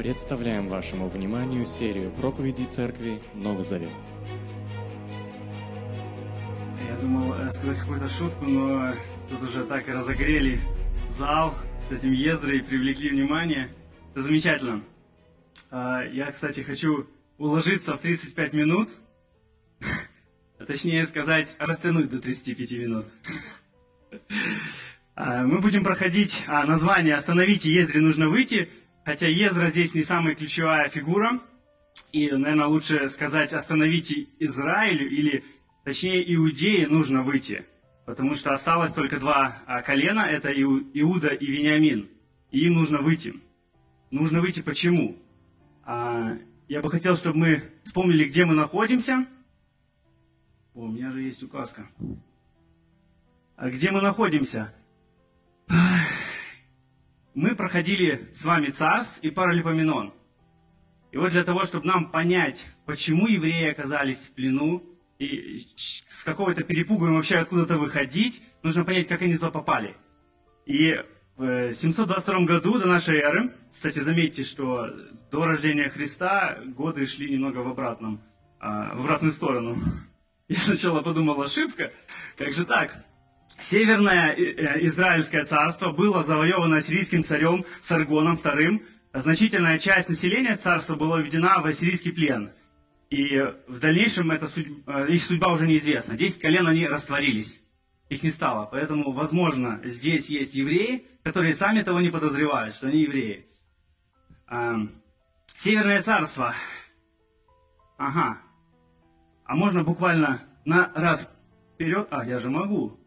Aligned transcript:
Представляем 0.00 0.68
вашему 0.68 1.10
вниманию 1.10 1.66
серию 1.66 2.10
проповедей 2.10 2.64
церкви 2.64 3.20
Новый 3.34 3.64
Завет. 3.64 3.90
Я 6.88 6.96
думал 6.96 7.34
э, 7.34 7.50
сказать 7.50 7.78
какую-то 7.80 8.08
шутку, 8.08 8.46
но 8.46 8.94
тут 9.28 9.42
уже 9.42 9.62
так 9.64 9.86
и 9.86 9.92
разогрели 9.92 10.58
зал 11.10 11.54
с 11.86 11.92
этим 11.92 12.12
Ездрой 12.12 12.62
привлекли 12.62 13.10
внимание. 13.10 13.74
Это 14.12 14.22
замечательно. 14.22 14.82
А, 15.70 16.02
Я, 16.04 16.32
кстати, 16.32 16.62
хочу 16.62 17.06
уложиться 17.36 17.94
в 17.94 18.00
35 18.00 18.54
минут, 18.54 18.88
а 20.58 20.64
точнее 20.66 21.04
сказать, 21.04 21.54
растянуть 21.58 22.10
до 22.10 22.22
35 22.22 22.72
минут. 22.72 23.06
А, 25.14 25.44
Мы 25.44 25.60
будем 25.60 25.84
проходить 25.84 26.44
а, 26.46 26.64
название 26.64 27.14
«Остановите, 27.14 27.70
Ездре 27.70 28.00
нужно 28.00 28.30
выйти», 28.30 28.70
хотя 29.04 29.28
Ездра 29.28 29.68
здесь 29.70 29.94
не 29.94 30.02
самая 30.02 30.34
ключевая 30.34 30.88
фигура, 30.88 31.40
и, 32.12 32.30
наверное, 32.30 32.66
лучше 32.66 33.08
сказать 33.08 33.52
«Остановите 33.52 34.28
Израилю» 34.38 35.08
или, 35.08 35.44
точнее, 35.84 36.22
Иудее 36.34 36.86
нужно 36.88 37.22
выйти, 37.22 37.64
потому 38.06 38.34
что 38.34 38.52
осталось 38.52 38.92
только 38.92 39.18
два 39.18 39.58
а, 39.66 39.82
колена, 39.82 40.20
это 40.20 40.50
Иу- 40.50 40.88
Иуда 40.94 41.28
и 41.28 41.46
Вениамин, 41.46 42.08
и 42.50 42.60
им 42.66 42.74
нужно 42.74 43.00
выйти. 43.00 43.34
Нужно 44.10 44.40
выйти 44.40 44.60
почему? 44.60 45.16
А, 45.84 46.36
Я 46.68 46.80
бы 46.80 46.90
хотел, 46.90 47.16
чтобы 47.16 47.38
мы 47.38 47.62
вспомнили, 47.84 48.24
где 48.28 48.44
мы 48.44 48.54
находимся. 48.54 49.26
О, 50.74 50.82
у 50.82 50.88
меня 50.88 51.10
же 51.12 51.22
есть 51.22 51.42
указка. 51.42 51.88
А 53.56 53.68
где 53.70 53.90
мы 53.90 54.00
находимся? 54.00 54.72
Мы 57.34 57.54
проходили 57.54 58.28
с 58.32 58.44
вами 58.44 58.68
Царств 58.70 59.20
и 59.22 59.30
Паралипоменон. 59.30 60.12
И 61.12 61.16
вот 61.16 61.30
для 61.30 61.44
того, 61.44 61.64
чтобы 61.64 61.86
нам 61.86 62.10
понять, 62.10 62.64
почему 62.86 63.26
евреи 63.26 63.70
оказались 63.70 64.26
в 64.26 64.32
плену, 64.32 64.84
и 65.18 65.58
с 65.76 66.24
какого-то 66.24 66.64
перепугу 66.64 67.06
им 67.06 67.14
вообще 67.14 67.38
откуда-то 67.38 67.76
выходить, 67.76 68.42
нужно 68.62 68.84
понять, 68.84 69.06
как 69.06 69.22
они 69.22 69.34
туда 69.34 69.50
попали. 69.50 69.96
И 70.66 70.94
в 71.36 71.72
722 71.72 72.44
году 72.46 72.78
до 72.78 72.86
нашей 72.86 73.18
эры, 73.18 73.52
кстати, 73.70 73.98
заметьте, 73.98 74.44
что 74.44 74.86
до 75.30 75.44
рождения 75.44 75.88
Христа 75.88 76.58
годы 76.66 77.06
шли 77.06 77.30
немного 77.30 77.58
в 77.58 77.68
обратном, 77.68 78.22
а, 78.58 78.94
в 78.94 79.00
обратную 79.00 79.32
сторону. 79.32 79.78
Я 80.48 80.58
сначала 80.58 81.02
подумал, 81.02 81.40
ошибка, 81.42 81.92
как 82.36 82.52
же 82.52 82.64
так? 82.64 83.04
Северное 83.58 84.32
э, 84.32 84.42
э, 84.42 84.84
Израильское 84.86 85.44
царство 85.44 85.90
было 85.92 86.22
завоевано 86.22 86.76
ассирийским 86.76 87.22
царем 87.22 87.64
Саргоном 87.80 88.34
II. 88.34 88.82
Значительная 89.12 89.78
часть 89.78 90.08
населения 90.08 90.56
царства 90.56 90.94
была 90.94 91.20
введена 91.20 91.60
в 91.60 91.66
ассирийский 91.66 92.12
плен. 92.12 92.52
И 93.10 93.38
в 93.66 93.78
дальнейшем 93.80 94.30
эта 94.30 94.46
судь- 94.46 94.84
э, 94.86 95.08
их 95.08 95.22
судьба 95.24 95.52
уже 95.52 95.66
неизвестна. 95.66 96.16
Десять 96.16 96.40
колен 96.40 96.66
они 96.66 96.86
растворились. 96.86 97.60
Их 98.08 98.22
не 98.22 98.30
стало. 98.30 98.66
Поэтому, 98.66 99.12
возможно, 99.12 99.80
здесь 99.84 100.28
есть 100.28 100.54
евреи, 100.54 101.06
которые 101.22 101.54
сами 101.54 101.82
того 101.82 102.00
не 102.00 102.10
подозревают, 102.10 102.74
что 102.74 102.88
они 102.88 103.02
евреи. 103.02 103.46
Ам, 104.46 104.90
Северное 105.56 106.00
царство. 106.02 106.54
Ага. 107.98 108.38
А 109.44 109.54
можно 109.56 109.84
буквально 109.84 110.42
на 110.64 110.90
раз 110.94 111.30
вперед? 111.74 112.08
А, 112.10 112.24
я 112.24 112.38
же 112.38 112.48
могу. 112.48 112.98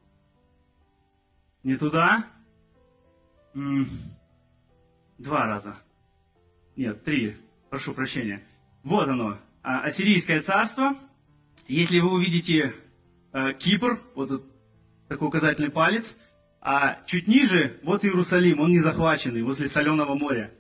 Не 1.64 1.78
туда? 1.78 2.26
Два 5.18 5.46
раза. 5.46 5.76
Нет, 6.76 7.04
три. 7.04 7.38
Прошу 7.70 7.94
прощения. 7.94 8.44
Вот 8.84 9.08
оно. 9.08 9.40
А, 9.62 9.82
Ассирийское 9.82 10.42
царство. 10.42 10.98
Если 11.68 12.00
вы 12.00 12.12
увидите 12.14 12.74
э, 13.32 13.54
Кипр, 13.54 14.02
вот 14.16 14.46
такой 15.08 15.30
указательный 15.30 15.72
палец, 15.72 16.18
а 16.60 17.02
чуть 17.06 17.28
ниже, 17.28 17.80
вот 17.84 18.04
Иерусалим, 18.04 18.60
он 18.60 18.72
не 18.72 18.80
захваченный, 18.80 19.44
возле 19.44 19.68
Соленого 19.68 20.16
моря. 20.16 20.52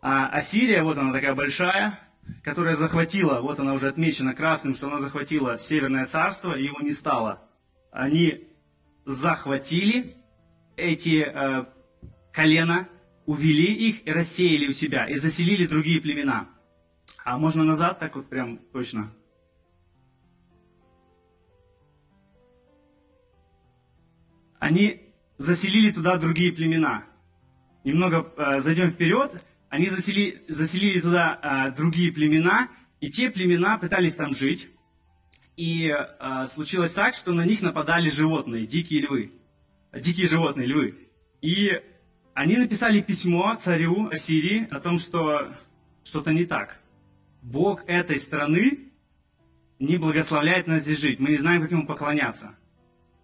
А 0.00 0.28
Ассирия, 0.28 0.82
вот 0.82 0.98
она 0.98 1.12
такая 1.12 1.34
большая, 1.34 2.00
которая 2.42 2.74
захватила, 2.74 3.40
вот 3.40 3.60
она 3.60 3.72
уже 3.72 3.88
отмечена 3.88 4.34
красным, 4.34 4.74
что 4.74 4.88
она 4.88 4.98
захватила 4.98 5.56
Северное 5.56 6.06
царство, 6.06 6.56
и 6.56 6.64
его 6.64 6.80
не 6.80 6.92
стало. 6.92 7.48
Они 7.92 8.48
захватили 9.06 10.16
эти 10.76 11.22
э, 11.22 11.64
колена, 12.32 12.88
увели 13.24 13.72
их 13.72 14.06
и 14.06 14.10
рассеяли 14.10 14.66
у 14.66 14.72
себя, 14.72 15.06
и 15.06 15.14
заселили 15.14 15.66
другие 15.66 16.00
племена. 16.00 16.48
А 17.24 17.38
можно 17.38 17.64
назад, 17.64 17.98
так 17.98 18.16
вот 18.16 18.28
прям 18.28 18.58
точно? 18.72 19.12
Они 24.58 25.12
заселили 25.38 25.92
туда 25.92 26.16
другие 26.16 26.52
племена. 26.52 27.04
Немного 27.84 28.32
э, 28.36 28.60
зайдем 28.60 28.90
вперед. 28.90 29.40
Они 29.68 29.86
засели- 29.86 30.44
заселили 30.48 31.00
туда 31.00 31.68
э, 31.68 31.76
другие 31.76 32.12
племена, 32.12 32.70
и 33.00 33.10
те 33.10 33.30
племена 33.30 33.78
пытались 33.78 34.16
там 34.16 34.32
жить. 34.32 34.68
И 35.56 35.88
э, 35.88 36.46
случилось 36.52 36.92
так, 36.92 37.14
что 37.14 37.32
на 37.32 37.46
них 37.46 37.62
нападали 37.62 38.10
животные, 38.10 38.66
дикие 38.66 39.02
львы. 39.02 39.32
Дикие 39.92 40.28
животные, 40.28 40.66
львы. 40.66 41.08
И 41.40 41.80
они 42.34 42.58
написали 42.58 43.00
письмо 43.00 43.56
царю 43.56 44.08
Ассирии 44.10 44.68
о 44.70 44.80
том, 44.80 44.98
что 44.98 45.54
что-то 46.04 46.32
не 46.32 46.44
так. 46.44 46.78
Бог 47.40 47.84
этой 47.86 48.18
страны 48.18 48.90
не 49.78 49.96
благословляет 49.96 50.66
нас 50.66 50.82
здесь 50.82 51.00
жить. 51.00 51.20
Мы 51.20 51.30
не 51.30 51.36
знаем, 51.36 51.62
как 51.62 51.70
ему 51.70 51.86
поклоняться. 51.86 52.54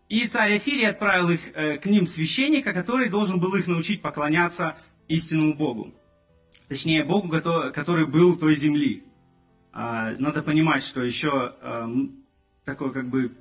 И 0.09 0.27
царь 0.27 0.55
Ассирии 0.55 0.87
отправил 0.87 1.31
их 1.31 1.55
э, 1.55 1.77
к 1.79 1.87
ним 1.87 2.07
священника, 2.07 2.73
который 2.73 3.11
должен 3.11 3.41
был 3.41 3.55
их 3.55 3.67
научить 3.67 4.01
поклоняться 4.01 4.77
истинному 5.09 5.55
Богу. 5.55 5.95
Точнее, 6.69 7.05
Богу, 7.05 7.29
который 7.29 8.07
был 8.07 8.39
той 8.39 8.57
земли. 8.57 9.05
А, 9.73 10.13
Надо 10.19 10.43
понимать, 10.43 10.83
что 10.83 11.03
еще 11.03 11.55
эм, 11.61 12.22
такой 12.65 12.93
как 12.93 13.09
бы 13.09 13.33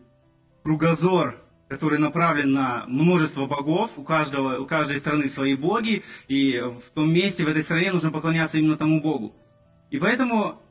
кругозор, 0.64 1.38
который 1.70 2.00
направлен 2.00 2.52
на 2.52 2.86
множество 2.88 3.46
богов, 3.46 3.92
у, 3.98 4.04
каждого, 4.04 4.60
у 4.60 4.66
каждой 4.66 4.98
страны 4.98 5.28
свои 5.28 5.56
боги, 5.56 6.04
и 6.28 6.60
в 6.60 6.90
том 6.94 7.14
месте, 7.14 7.46
в 7.46 7.48
этой 7.48 7.64
стране 7.64 7.92
нужно 7.92 8.12
поклоняться 8.12 8.58
именно 8.58 8.78
тому 8.78 9.02
Богу. 9.02 9.36
И 9.90 9.98
поэтому 9.98 10.62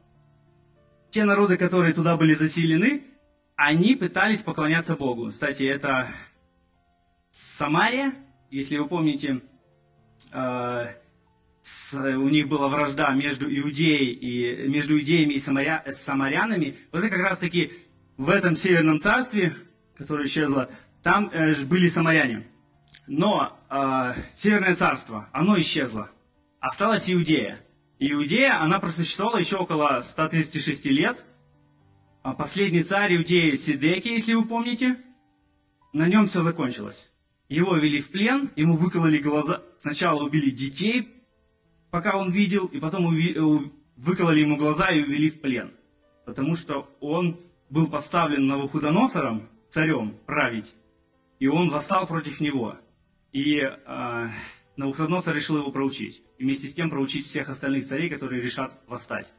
те 1.10 1.24
народы, 1.24 1.56
которые 1.56 1.94
туда 1.94 2.16
были 2.16 2.34
заселены, 2.34 3.04
они 3.56 3.94
пытались 3.94 4.42
поклоняться 4.42 4.96
Богу. 4.96 5.28
Кстати, 5.28 5.64
это 5.64 6.08
Самария, 7.30 8.14
если 8.50 8.78
вы 8.78 8.86
помните, 8.86 9.40
э, 10.32 10.86
с- 11.60 11.94
у 11.94 12.28
них 12.28 12.48
была 12.48 12.68
вражда 12.68 13.12
между 13.14 13.46
Иудеей 13.54 14.12
и 14.12 14.68
между 14.68 14.98
иудеями 14.98 15.34
и 15.34 15.40
самаря, 15.40 15.82
с 15.86 15.96
самарянами. 15.98 16.76
Вот 16.92 17.04
это 17.04 17.10
как 17.10 17.20
раз 17.24 17.38
таки 17.38 17.70
в 18.20 18.28
этом 18.28 18.54
северном 18.54 18.98
царстве, 18.98 19.56
которое 19.96 20.26
исчезло, 20.26 20.68
там 21.02 21.30
э, 21.30 21.64
были 21.64 21.88
самаряне. 21.88 22.46
Но 23.06 23.58
э, 23.70 24.12
северное 24.34 24.74
царство, 24.74 25.30
оно 25.32 25.58
исчезло. 25.58 26.10
Осталась 26.60 27.10
Иудея. 27.10 27.64
Иудея, 27.98 28.60
она 28.60 28.78
просуществовала 28.78 29.38
еще 29.38 29.56
около 29.56 30.00
136 30.02 30.84
лет. 30.84 31.24
А 32.22 32.34
Последний 32.34 32.82
царь 32.82 33.16
Иудеи 33.16 33.54
Сидеки, 33.54 34.08
если 34.08 34.34
вы 34.34 34.44
помните, 34.44 34.98
на 35.94 36.06
нем 36.06 36.26
все 36.26 36.42
закончилось. 36.42 37.10
Его 37.48 37.74
вели 37.78 38.00
в 38.00 38.10
плен, 38.10 38.50
ему 38.54 38.76
выкололи 38.76 39.16
глаза. 39.16 39.62
Сначала 39.78 40.22
убили 40.22 40.50
детей, 40.50 41.08
пока 41.90 42.18
он 42.18 42.30
видел, 42.32 42.66
и 42.66 42.80
потом 42.80 43.06
уви- 43.06 43.72
выкололи 43.96 44.40
ему 44.42 44.58
глаза 44.58 44.90
и 44.90 45.00
увели 45.00 45.30
в 45.30 45.40
плен. 45.40 45.72
Потому 46.26 46.54
что 46.54 46.86
он 47.00 47.38
был 47.70 47.88
поставлен 47.88 48.46
Навуходоносором, 48.46 49.48
царем, 49.68 50.16
править, 50.26 50.74
и 51.38 51.46
он 51.46 51.70
восстал 51.70 52.06
против 52.06 52.40
него. 52.40 52.76
И 53.32 53.56
э, 53.60 54.28
Навуходоносор 54.76 55.34
решил 55.34 55.58
его 55.58 55.70
проучить. 55.70 56.22
И 56.38 56.44
вместе 56.44 56.66
с 56.66 56.74
тем 56.74 56.90
проучить 56.90 57.26
всех 57.26 57.48
остальных 57.48 57.86
царей, 57.86 58.10
которые 58.10 58.42
решат 58.42 58.72
восстать. 58.86 59.32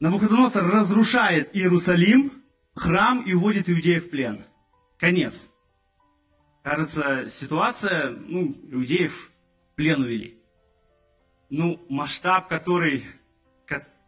Навуходоносор 0.00 0.64
разрушает 0.64 1.54
Иерусалим, 1.54 2.32
храм 2.74 3.22
и 3.24 3.34
уводит 3.34 3.68
иудеев 3.68 4.06
в 4.06 4.10
плен. 4.10 4.44
Конец. 4.98 5.48
Кажется, 6.62 7.26
ситуация, 7.26 8.10
ну, 8.10 8.56
иудеев 8.70 9.30
в 9.72 9.76
плен 9.76 10.00
увели. 10.00 10.38
Ну, 11.50 11.84
масштаб, 11.88 12.48
который, 12.48 13.04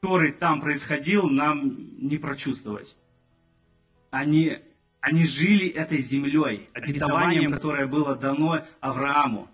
который 0.04 0.32
там 0.32 0.60
происходил, 0.60 1.30
нам 1.30 1.96
не 1.96 2.18
прочувствовать. 2.18 2.94
Они, 4.10 4.58
они 5.00 5.24
жили 5.24 5.70
этой 5.70 5.98
землей, 5.98 6.68
обетованием, 6.74 7.50
которое 7.50 7.86
было 7.86 8.14
дано 8.14 8.66
Аврааму. 8.80 9.48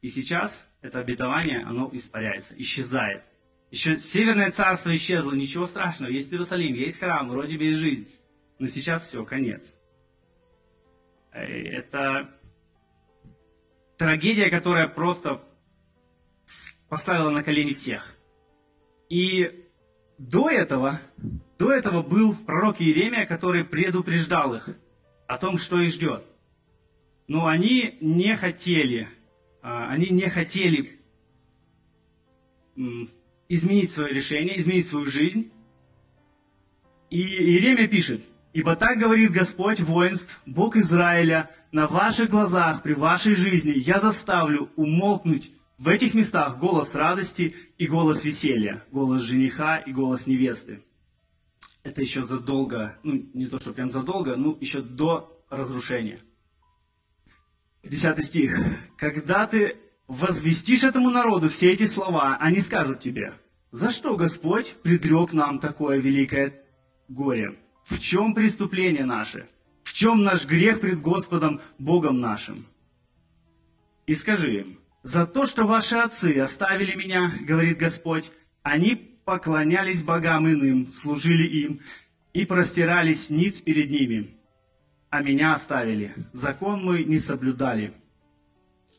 И 0.00 0.08
сейчас 0.08 0.68
это 0.82 0.98
обетование, 0.98 1.60
оно 1.60 1.88
испаряется, 1.92 2.54
исчезает. 2.58 3.22
Еще 3.70 3.96
Северное 3.98 4.50
царство 4.50 4.92
исчезло, 4.92 5.32
ничего 5.32 5.66
страшного, 5.66 6.10
есть 6.10 6.32
Иерусалим, 6.32 6.74
есть 6.74 6.98
храм, 6.98 7.28
вроде 7.28 7.56
бы 7.56 7.64
есть 7.64 7.78
жизнь. 7.78 8.08
Но 8.58 8.66
сейчас 8.66 9.06
все, 9.06 9.24
конец. 9.24 9.72
Э, 11.30 11.42
это 11.42 12.28
трагедия, 13.96 14.50
которая 14.50 14.88
просто 14.88 15.44
поставила 16.88 17.30
на 17.30 17.44
колени 17.44 17.72
всех. 17.72 18.16
И 19.08 19.65
до 20.18 20.48
этого, 20.48 21.00
до 21.58 21.72
этого 21.72 22.02
был 22.02 22.34
пророк 22.34 22.80
Иеремия, 22.80 23.26
который 23.26 23.64
предупреждал 23.64 24.54
их 24.54 24.68
о 25.26 25.38
том, 25.38 25.58
что 25.58 25.80
их 25.80 25.92
ждет. 25.92 26.24
Но 27.28 27.46
они 27.46 27.98
не 28.00 28.34
хотели, 28.36 29.08
а, 29.62 29.90
они 29.90 30.08
не 30.10 30.28
хотели 30.28 31.00
изменить 33.48 33.90
свое 33.90 34.14
решение, 34.14 34.58
изменить 34.58 34.86
свою 34.86 35.06
жизнь. 35.06 35.50
И 37.10 37.20
Иеремия 37.20 37.88
пишет, 37.88 38.22
«Ибо 38.52 38.76
так 38.76 38.98
говорит 38.98 39.32
Господь 39.32 39.80
воинств, 39.80 40.40
Бог 40.46 40.76
Израиля, 40.76 41.50
на 41.72 41.86
ваших 41.86 42.30
глазах, 42.30 42.82
при 42.82 42.94
вашей 42.94 43.34
жизни 43.34 43.72
я 43.76 44.00
заставлю 44.00 44.70
умолкнуть 44.76 45.50
в 45.78 45.88
этих 45.88 46.14
местах 46.14 46.58
голос 46.58 46.94
радости 46.94 47.54
и 47.76 47.86
голос 47.86 48.24
веселья, 48.24 48.84
голос 48.90 49.22
жениха 49.22 49.76
и 49.76 49.92
голос 49.92 50.26
невесты. 50.26 50.82
Это 51.82 52.00
еще 52.00 52.22
задолго, 52.24 52.98
ну 53.02 53.28
не 53.34 53.46
то, 53.46 53.58
что 53.58 53.72
прям 53.72 53.90
задолго, 53.90 54.36
ну 54.36 54.56
еще 54.60 54.80
до 54.82 55.44
разрушения. 55.50 56.20
Десятый 57.84 58.24
стих. 58.24 58.58
«Когда 58.96 59.46
ты 59.46 59.78
возвестишь 60.08 60.82
этому 60.82 61.10
народу 61.10 61.48
все 61.48 61.72
эти 61.72 61.86
слова, 61.86 62.36
они 62.40 62.60
скажут 62.60 63.00
тебе, 63.00 63.34
за 63.70 63.90
что 63.90 64.16
Господь 64.16 64.74
предрек 64.82 65.32
нам 65.32 65.58
такое 65.58 65.98
великое 65.98 66.64
горе? 67.08 67.58
В 67.84 68.00
чем 68.00 68.34
преступление 68.34 69.04
наше? 69.04 69.48
В 69.84 69.92
чем 69.92 70.24
наш 70.24 70.46
грех 70.46 70.80
пред 70.80 71.00
Господом 71.00 71.60
Богом 71.78 72.18
нашим? 72.18 72.66
И 74.06 74.14
скажи 74.14 74.60
им, 74.60 74.78
за 75.06 75.24
то, 75.24 75.46
что 75.46 75.66
ваши 75.66 75.96
отцы 75.96 76.36
оставили 76.40 76.96
меня, 76.96 77.38
говорит 77.42 77.78
Господь, 77.78 78.28
они 78.64 78.96
поклонялись 79.24 80.02
богам 80.02 80.48
иным, 80.48 80.88
служили 80.88 81.46
им 81.46 81.80
и 82.32 82.44
простирались 82.44 83.30
ниц 83.30 83.60
перед 83.60 83.88
ними, 83.88 84.36
а 85.08 85.22
меня 85.22 85.54
оставили, 85.54 86.12
закон 86.32 86.82
мой 86.82 87.04
не 87.04 87.20
соблюдали. 87.20 87.94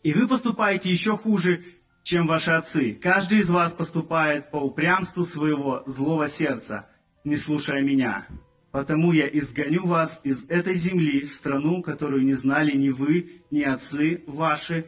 И 0.02 0.14
вы 0.14 0.30
поступаете 0.30 0.90
еще 0.90 1.18
хуже, 1.18 1.66
чем 2.04 2.26
ваши 2.26 2.52
отцы. 2.52 2.94
Каждый 2.94 3.40
из 3.40 3.50
вас 3.50 3.74
поступает 3.74 4.50
по 4.50 4.58
упрямству 4.58 5.26
своего 5.26 5.84
злого 5.88 6.30
сердца, 6.30 6.88
не 7.26 7.36
слушая 7.36 7.82
меня. 7.82 8.28
Потому 8.72 9.12
я 9.12 9.28
изгоню 9.28 9.86
вас 9.86 10.22
из 10.24 10.46
этой 10.50 10.76
земли 10.76 11.26
в 11.26 11.34
страну, 11.34 11.82
которую 11.82 12.24
не 12.24 12.34
знали 12.34 12.72
ни 12.78 12.90
вы, 12.90 13.42
ни 13.52 13.64
отцы 13.64 14.24
ваши. 14.26 14.86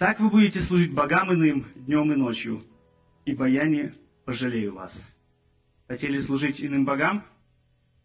Так 0.00 0.18
вы 0.18 0.30
будете 0.30 0.60
служить 0.60 0.94
богам 0.94 1.30
иным 1.30 1.66
днем 1.74 2.10
и 2.10 2.16
ночью, 2.16 2.64
ибо 3.26 3.44
я 3.46 3.66
не 3.66 3.92
пожалею 4.24 4.72
вас. 4.72 4.98
Хотели 5.88 6.18
служить 6.20 6.64
иным 6.64 6.86
богам? 6.86 7.22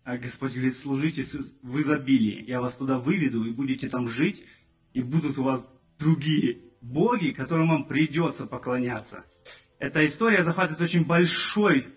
А 0.04 0.18
Господь 0.18 0.52
говорит, 0.52 0.76
служите 0.76 1.24
в 1.62 1.80
изобилии. 1.80 2.44
Я 2.46 2.60
вас 2.60 2.74
туда 2.74 3.00
выведу, 3.00 3.46
и 3.46 3.52
будете 3.52 3.88
там 3.88 4.10
жить, 4.10 4.44
и 4.92 5.02
будут 5.02 5.38
у 5.38 5.44
вас 5.44 5.66
другие 5.98 6.64
боги, 6.82 7.30
которым 7.30 7.70
вам 7.70 7.86
придется 7.86 8.46
поклоняться. 8.46 9.24
Эта 9.80 10.06
история 10.06 10.44
захватывает 10.44 10.82
очень 10.82 11.06
большой 11.06 11.88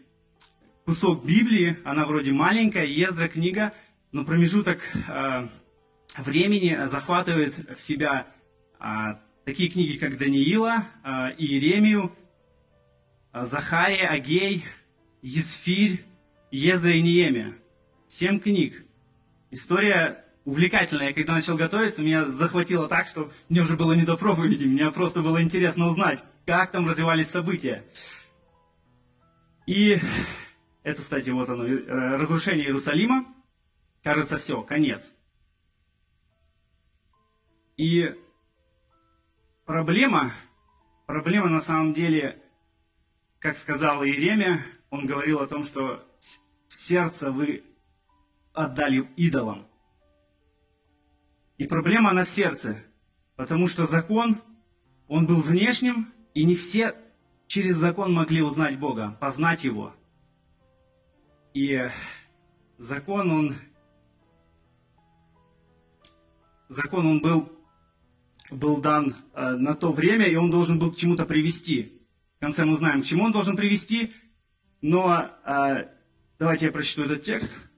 кусок 0.85 1.27
Библии, 1.27 1.77
она 1.85 2.07
вроде 2.07 2.31
маленькая, 2.31 2.87
Ездра 2.87 3.27
книга, 3.27 3.75
но 4.13 4.25
промежуток 4.25 4.81
э, 4.95 5.49
времени 6.19 6.87
захватывает 6.87 7.55
в 7.77 7.83
себя 7.83 8.29
э, 8.79 8.85
такие 9.49 9.71
книги, 9.71 9.97
как 9.97 10.19
Даниила, 10.19 10.85
э, 11.03 11.09
Иеремию, 11.39 12.13
э, 13.33 13.47
Захария, 13.47 14.07
Агей, 14.09 14.63
Есфирь, 15.23 16.05
Ездра 16.51 16.95
и 16.95 17.01
Неемия. 17.01 17.57
Семь 18.07 18.41
книг. 18.41 18.85
История 19.51 20.23
увлекательная. 20.45 21.09
Я 21.09 21.15
когда 21.15 21.33
начал 21.33 21.57
готовиться, 21.57 22.03
меня 22.03 22.29
захватило 22.29 22.89
так, 22.89 23.07
что 23.07 23.31
мне 23.49 23.63
уже 23.63 23.79
было 23.79 23.95
не 23.95 24.03
до 24.03 24.19
проповеди. 24.19 24.67
Мне 24.67 24.91
просто 24.91 25.23
было 25.23 25.43
интересно 25.43 25.87
узнать, 25.87 26.23
как 26.45 26.71
там 26.71 26.87
развивались 26.87 27.31
события. 27.31 27.87
И 29.65 29.99
это, 30.83 31.01
кстати, 31.01 31.31
вот 31.31 31.49
оно, 31.49 31.67
э, 31.67 32.17
разрушение 32.17 32.67
Иерусалима. 32.67 33.25
Кажется, 34.03 34.37
все, 34.37 34.61
конец. 34.61 35.15
И 37.79 38.15
проблема, 39.69 40.33
проблема 41.05 41.51
на 41.51 41.61
самом 41.61 41.93
деле, 41.93 42.43
как 43.39 43.55
сказал 43.55 44.03
Иеремия, 44.03 44.65
он 44.89 45.05
говорил 45.05 45.41
о 45.41 45.47
том, 45.47 45.63
что 45.63 46.03
сердце 46.71 47.31
вы 47.31 47.65
отдали 48.55 49.07
идолам. 49.17 49.67
И 51.59 51.67
проблема 51.67 52.11
она 52.11 52.25
в 52.25 52.31
сердце, 52.31 52.83
потому 53.37 53.67
что 53.67 53.85
закон, 53.85 54.41
он 55.07 55.27
был 55.27 55.43
внешним, 55.43 56.15
и 56.33 56.45
не 56.45 56.55
все 56.55 56.97
через 57.47 57.77
закон 57.77 58.15
могли 58.15 58.41
узнать 58.41 58.79
Бога, 58.79 59.19
познать 59.21 59.65
Его. 59.65 59.93
И 61.53 61.79
закон, 62.79 63.31
он, 63.31 63.55
закон, 66.69 67.07
он 67.07 67.21
был, 67.21 67.58
был 68.51 68.79
дан 68.79 69.17
э, 69.35 69.51
на 69.57 69.75
то 69.75 69.93
время, 69.93 70.27
и 70.27 70.37
он 70.37 70.51
должен 70.51 70.79
был 70.79 70.93
к 70.93 70.97
чему-то 70.97 71.27
привести. 71.27 72.01
В 72.37 72.41
конце 72.41 72.65
мы 72.65 72.75
узнаем, 72.75 73.03
к 73.03 73.05
чему 73.05 73.25
он 73.25 73.33
должен 73.33 73.57
привести, 73.57 74.13
но 74.81 75.31
э, 75.45 75.89
давайте 76.39 76.67
я 76.67 76.73
прочту 76.73 77.05
этот 77.05 77.23
текст– 77.23 77.57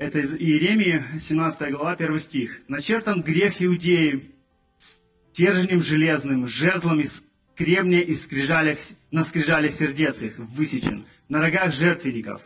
это 0.00 0.20
из 0.20 0.34
Иеремии, 0.34 1.04
17 1.18 1.72
глава, 1.72 1.92
1 1.92 2.18
стих. 2.20 2.62
«Начертан 2.68 3.20
грех 3.20 3.62
иудеи 3.62 4.34
стержнем 4.78 5.82
железным, 5.82 6.46
жезлом 6.46 7.00
из 7.00 7.22
кремня 7.54 8.00
и 8.00 8.14
скрижалях, 8.14 8.78
на 9.10 9.24
скрижалях 9.24 9.72
сердец 9.72 10.22
их 10.22 10.38
высечен, 10.38 11.04
на 11.28 11.42
рогах 11.42 11.74
жертвенников. 11.74 12.40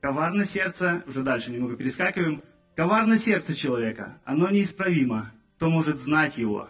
Коварное 0.00 0.46
сердце, 0.46 1.04
уже 1.06 1.22
дальше 1.22 1.52
немного 1.52 1.76
перескакиваем, 1.76 2.42
коварное 2.74 3.18
сердце 3.18 3.54
человека, 3.54 4.18
оно 4.24 4.48
неисправимо, 4.48 5.34
кто 5.56 5.70
может 5.70 5.98
знать 6.00 6.36
его? 6.38 6.68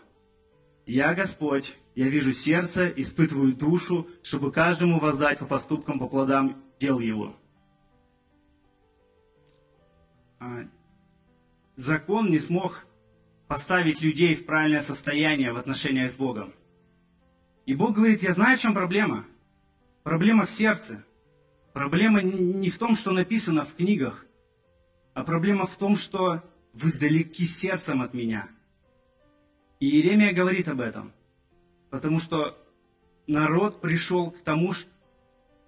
Я 0.86 1.14
Господь, 1.14 1.76
я 1.96 2.08
вижу 2.08 2.32
сердце, 2.32 2.88
испытываю 2.88 3.54
душу, 3.54 4.08
чтобы 4.22 4.52
каждому 4.52 5.00
воздать 5.00 5.40
по 5.40 5.46
поступкам, 5.46 5.98
по 5.98 6.08
плодам 6.08 6.62
дел 6.78 7.00
его». 7.00 7.36
А, 10.38 10.68
закон 11.74 12.30
не 12.30 12.38
смог 12.38 12.86
поставить 13.48 14.02
людей 14.02 14.34
в 14.34 14.44
правильное 14.46 14.82
состояние 14.82 15.52
в 15.52 15.56
отношениях 15.56 16.10
с 16.10 16.16
Богом. 16.16 16.52
И 17.64 17.74
Бог 17.74 17.94
говорит, 17.94 18.22
я 18.22 18.32
знаю, 18.32 18.56
в 18.56 18.60
чем 18.60 18.74
проблема. 18.74 19.26
Проблема 20.04 20.44
в 20.44 20.50
сердце. 20.50 21.04
Проблема 21.72 22.22
не 22.22 22.70
в 22.70 22.78
том, 22.78 22.96
что 22.96 23.10
написано 23.10 23.64
в 23.64 23.74
книгах, 23.74 24.24
а 25.14 25.24
проблема 25.24 25.66
в 25.66 25.76
том, 25.76 25.96
что 25.96 26.42
вы 26.72 26.92
далеки 26.92 27.46
сердцем 27.46 28.02
от 28.02 28.14
меня. 28.14 28.48
И 29.78 29.88
Иеремия 29.88 30.32
говорит 30.32 30.68
об 30.68 30.80
этом, 30.80 31.12
потому 31.90 32.18
что 32.18 32.58
народ 33.26 33.80
пришел 33.80 34.30
к 34.30 34.38
тому, 34.42 34.72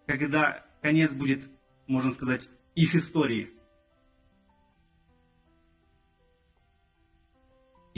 когда 0.06 0.64
конец 0.80 1.12
будет, 1.12 1.42
можно 1.86 2.12
сказать, 2.12 2.48
их 2.74 2.94
истории– 2.94 3.50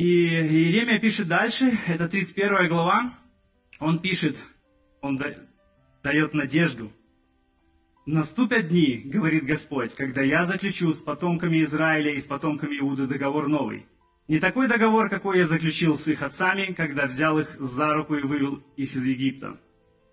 И 0.01 0.03
Иеремия 0.03 0.99
пишет 0.99 1.29
дальше, 1.29 1.79
это 1.87 2.09
31 2.09 2.69
глава, 2.69 3.19
он 3.81 3.99
пишет, 3.99 4.35
он 5.03 5.19
дает 6.03 6.33
надежду. 6.33 6.91
«Наступят 8.07 8.69
дни,— 8.69 9.03
говорит 9.05 9.45
Господь,— 9.45 9.95
когда 9.97 10.23
я 10.23 10.47
заключу 10.47 10.95
с 10.95 11.03
потомками 11.03 11.63
Израиля 11.65 12.15
и 12.15 12.19
с 12.19 12.27
потомками 12.27 12.79
Иуды 12.79 13.07
договор 13.07 13.49
новый. 13.49 13.87
Не 14.29 14.39
такой 14.39 14.69
договор, 14.69 15.09
какой 15.09 15.39
я 15.39 15.47
заключил 15.47 15.97
с 15.97 16.07
их 16.07 16.23
отцами, 16.23 16.73
когда 16.73 17.07
взял 17.07 17.39
их 17.39 17.57
за 17.59 17.93
руку 17.95 18.15
и 18.15 18.23
вывел 18.23 18.63
их 18.77 18.95
из 18.95 19.07
Египта. 19.07 19.59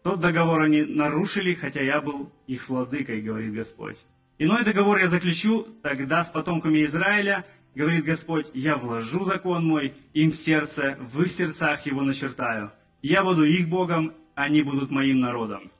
Тот 0.04 0.20
договор 0.20 0.62
они 0.62 0.84
нарушили, 0.84 1.54
хотя 1.54 1.82
я 1.82 2.02
был 2.02 2.32
их 2.48 2.70
владыкой, 2.70 3.22
говорит 3.22 3.54
Господь. 3.54 3.98
Иной 4.40 4.64
договор 4.64 4.98
я 5.00 5.08
заключу 5.08 5.68
тогда 5.84 6.24
с 6.24 6.32
потомками 6.32 6.84
Израиля— 6.84 7.46
говорит 7.78 8.06
Господь, 8.06 8.50
я 8.56 8.76
вложу 8.76 9.24
закон 9.24 9.64
мой 9.64 9.94
им 10.14 10.32
в 10.32 10.36
сердце, 10.36 10.98
в 11.00 11.22
их 11.22 11.32
сердцах 11.32 11.86
его 11.86 12.02
начертаю. 12.02 12.72
Я 13.04 13.24
буду 13.24 13.44
их 13.44 13.70
Богом, 13.70 14.14
они 14.34 14.64
будут 14.64 14.90
моим 14.90 15.20
народом. 15.20 15.72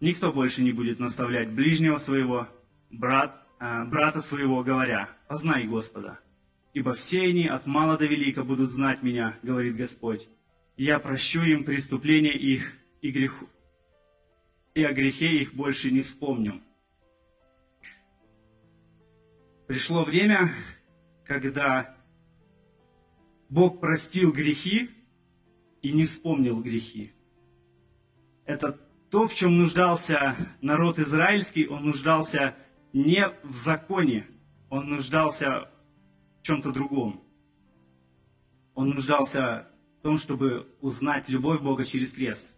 Никто 0.00 0.32
больше 0.32 0.62
не 0.62 0.72
будет 0.72 0.98
наставлять 0.98 1.50
ближнего 1.50 1.98
своего, 1.98 2.48
брат, 2.90 3.46
э, 3.60 3.84
брата 3.84 4.22
своего, 4.22 4.62
говоря, 4.62 5.10
«Познай 5.28 5.64
Господа». 5.64 6.18
Ибо 6.72 6.94
все 6.94 7.22
они 7.22 7.46
от 7.46 7.66
мала 7.66 7.98
до 7.98 8.06
велика 8.06 8.44
будут 8.44 8.70
знать 8.70 9.02
меня, 9.02 9.38
говорит 9.42 9.76
Господь. 9.76 10.28
Я 10.76 10.98
прощу 10.98 11.42
им 11.42 11.64
преступления 11.64 12.32
их 12.32 12.72
и 13.02 13.10
греху, 13.10 13.46
и 14.74 14.82
о 14.82 14.92
грехе 14.92 15.26
их 15.26 15.54
больше 15.54 15.90
не 15.90 16.00
вспомню. 16.00 16.62
Пришло 19.66 20.04
время, 20.04 20.50
когда 21.24 21.96
Бог 23.48 23.80
простил 23.80 24.32
грехи 24.32 24.90
и 25.82 25.92
не 25.92 26.06
вспомнил 26.06 26.60
грехи. 26.60 27.12
Это 28.46 28.72
то, 29.10 29.26
в 29.26 29.34
чем 29.34 29.58
нуждался 29.58 30.36
народ 30.62 30.98
израильский, 30.98 31.66
он 31.66 31.84
нуждался 31.84 32.56
не 32.94 33.28
в 33.44 33.54
законе, 33.54 34.26
он 34.70 34.88
нуждался 34.88 35.71
чем-то 36.42 36.72
другом. 36.72 37.22
Он 38.74 38.90
нуждался 38.90 39.68
в 39.98 40.02
том, 40.02 40.16
чтобы 40.16 40.68
узнать 40.80 41.28
любовь 41.28 41.60
Бога 41.60 41.84
через 41.84 42.12
крест. 42.12 42.56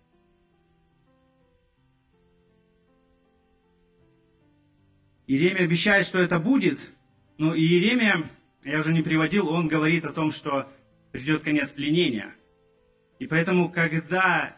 Иеремия 5.26 5.64
обещает, 5.64 6.05
что 6.05 6.19
это 6.19 6.38
будет, 6.38 6.79
но 7.38 7.57
Иеремия, 7.57 8.31
я 8.64 8.79
уже 8.79 8.93
не 8.93 9.03
приводил, 9.03 9.49
он 9.49 9.69
говорит 9.69 10.05
о 10.05 10.12
том, 10.12 10.31
что 10.31 10.71
придет 11.12 11.43
конец 11.43 11.71
пленения. 11.71 12.35
И 13.19 13.26
поэтому, 13.26 13.71
когда 13.71 14.57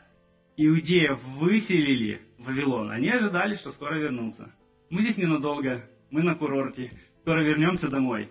иудеев 0.56 1.23
выселили 1.23 2.21
в 2.38 2.47
Вавилон, 2.47 2.90
они 2.90 3.11
ожидали, 3.11 3.54
что 3.54 3.71
скоро 3.71 3.97
вернутся. 3.97 4.54
Мы 4.90 5.02
здесь 5.02 5.18
ненадолго, 5.18 5.88
мы 6.11 6.23
на 6.23 6.35
курорте, 6.35 6.90
скоро 7.21 7.45
вернемся 7.45 7.88
домой. 7.88 8.30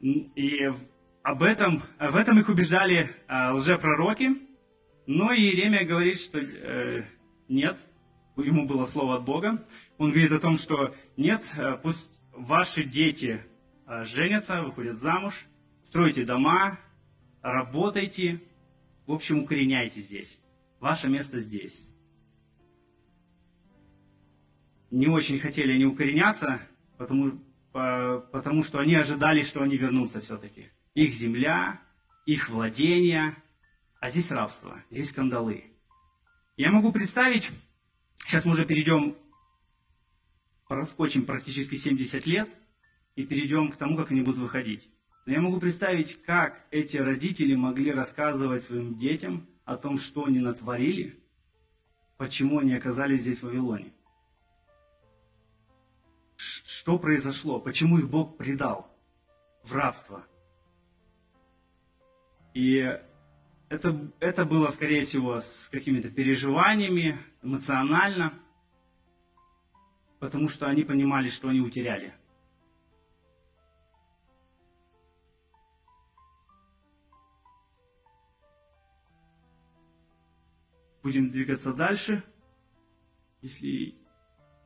И 0.00 0.64
об 1.22 1.42
этом, 1.42 1.82
в 1.98 2.16
этом 2.16 2.38
их 2.38 2.48
убеждали 2.48 3.10
а, 3.26 3.54
лжепророки, 3.54 4.48
но 5.06 5.32
Иеремия 5.32 5.86
говорит, 5.86 6.20
что 6.20 6.38
э, 6.38 7.04
нет, 7.48 7.78
ему 8.36 8.66
было 8.66 8.84
слово 8.84 9.16
от 9.16 9.24
Бога. 9.24 9.66
Он 9.96 10.10
говорит 10.10 10.32
о 10.32 10.38
том, 10.38 10.58
что 10.58 10.94
нет, 11.16 11.40
э, 11.56 11.78
пусть 11.82 12.20
ваши 12.32 12.84
дети 12.84 13.42
э, 13.86 14.04
женятся, 14.04 14.60
выходят 14.62 14.98
замуж, 14.98 15.46
стройте 15.82 16.24
дома, 16.24 16.78
работайте, 17.40 18.42
в 19.06 19.12
общем, 19.12 19.40
укореняйтесь 19.40 20.08
здесь. 20.08 20.40
Ваше 20.78 21.08
место 21.08 21.38
здесь. 21.38 21.86
Не 24.90 25.08
очень 25.08 25.38
хотели 25.38 25.72
они 25.72 25.86
укореняться, 25.86 26.60
потому, 26.98 27.40
потому 27.72 28.62
что 28.62 28.78
они 28.80 28.94
ожидали, 28.94 29.42
что 29.42 29.62
они 29.62 29.76
вернутся 29.76 30.20
все-таки. 30.20 30.70
Их 30.94 31.12
земля, 31.12 31.80
их 32.26 32.48
владения, 32.48 33.36
а 34.00 34.08
здесь 34.08 34.30
рабство, 34.30 34.82
здесь 34.90 35.10
скандалы. 35.10 35.64
Я 36.56 36.70
могу 36.70 36.92
представить, 36.92 37.50
Сейчас 38.28 38.44
мы 38.44 38.52
уже 38.52 38.66
перейдем, 38.66 39.16
проскочим 40.68 41.24
практически 41.24 41.76
70 41.76 42.26
лет 42.26 42.46
и 43.16 43.24
перейдем 43.24 43.70
к 43.70 43.76
тому, 43.76 43.96
как 43.96 44.10
они 44.10 44.20
будут 44.20 44.38
выходить. 44.38 44.90
Но 45.24 45.32
я 45.32 45.40
могу 45.40 45.58
представить, 45.58 46.22
как 46.24 46.66
эти 46.70 46.98
родители 46.98 47.54
могли 47.54 47.90
рассказывать 47.90 48.64
своим 48.64 48.98
детям 48.98 49.46
о 49.64 49.78
том, 49.78 49.96
что 49.96 50.26
они 50.26 50.40
натворили, 50.40 51.18
почему 52.18 52.58
они 52.58 52.74
оказались 52.74 53.22
здесь 53.22 53.38
в 53.38 53.44
Вавилоне. 53.44 53.94
Что 56.88 56.98
произошло? 56.98 57.60
Почему 57.60 57.98
их 57.98 58.08
Бог 58.08 58.38
предал 58.38 58.90
в 59.62 59.74
рабство? 59.74 60.24
И 62.54 62.78
это, 63.68 64.10
это 64.20 64.46
было, 64.46 64.68
скорее 64.68 65.02
всего, 65.02 65.42
с 65.42 65.68
какими-то 65.68 66.10
переживаниями, 66.10 67.18
эмоционально, 67.42 68.40
потому 70.18 70.48
что 70.48 70.64
они 70.66 70.82
понимали, 70.82 71.28
что 71.28 71.50
они 71.50 71.60
утеряли. 71.60 72.14
Будем 81.02 81.30
двигаться 81.30 81.74
дальше, 81.74 82.24
если, 83.42 83.94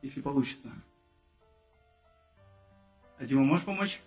если 0.01 0.21
получится. 0.21 0.71
Дима, 3.25 3.43
можешь 3.43 3.65
помочь? 3.65 3.99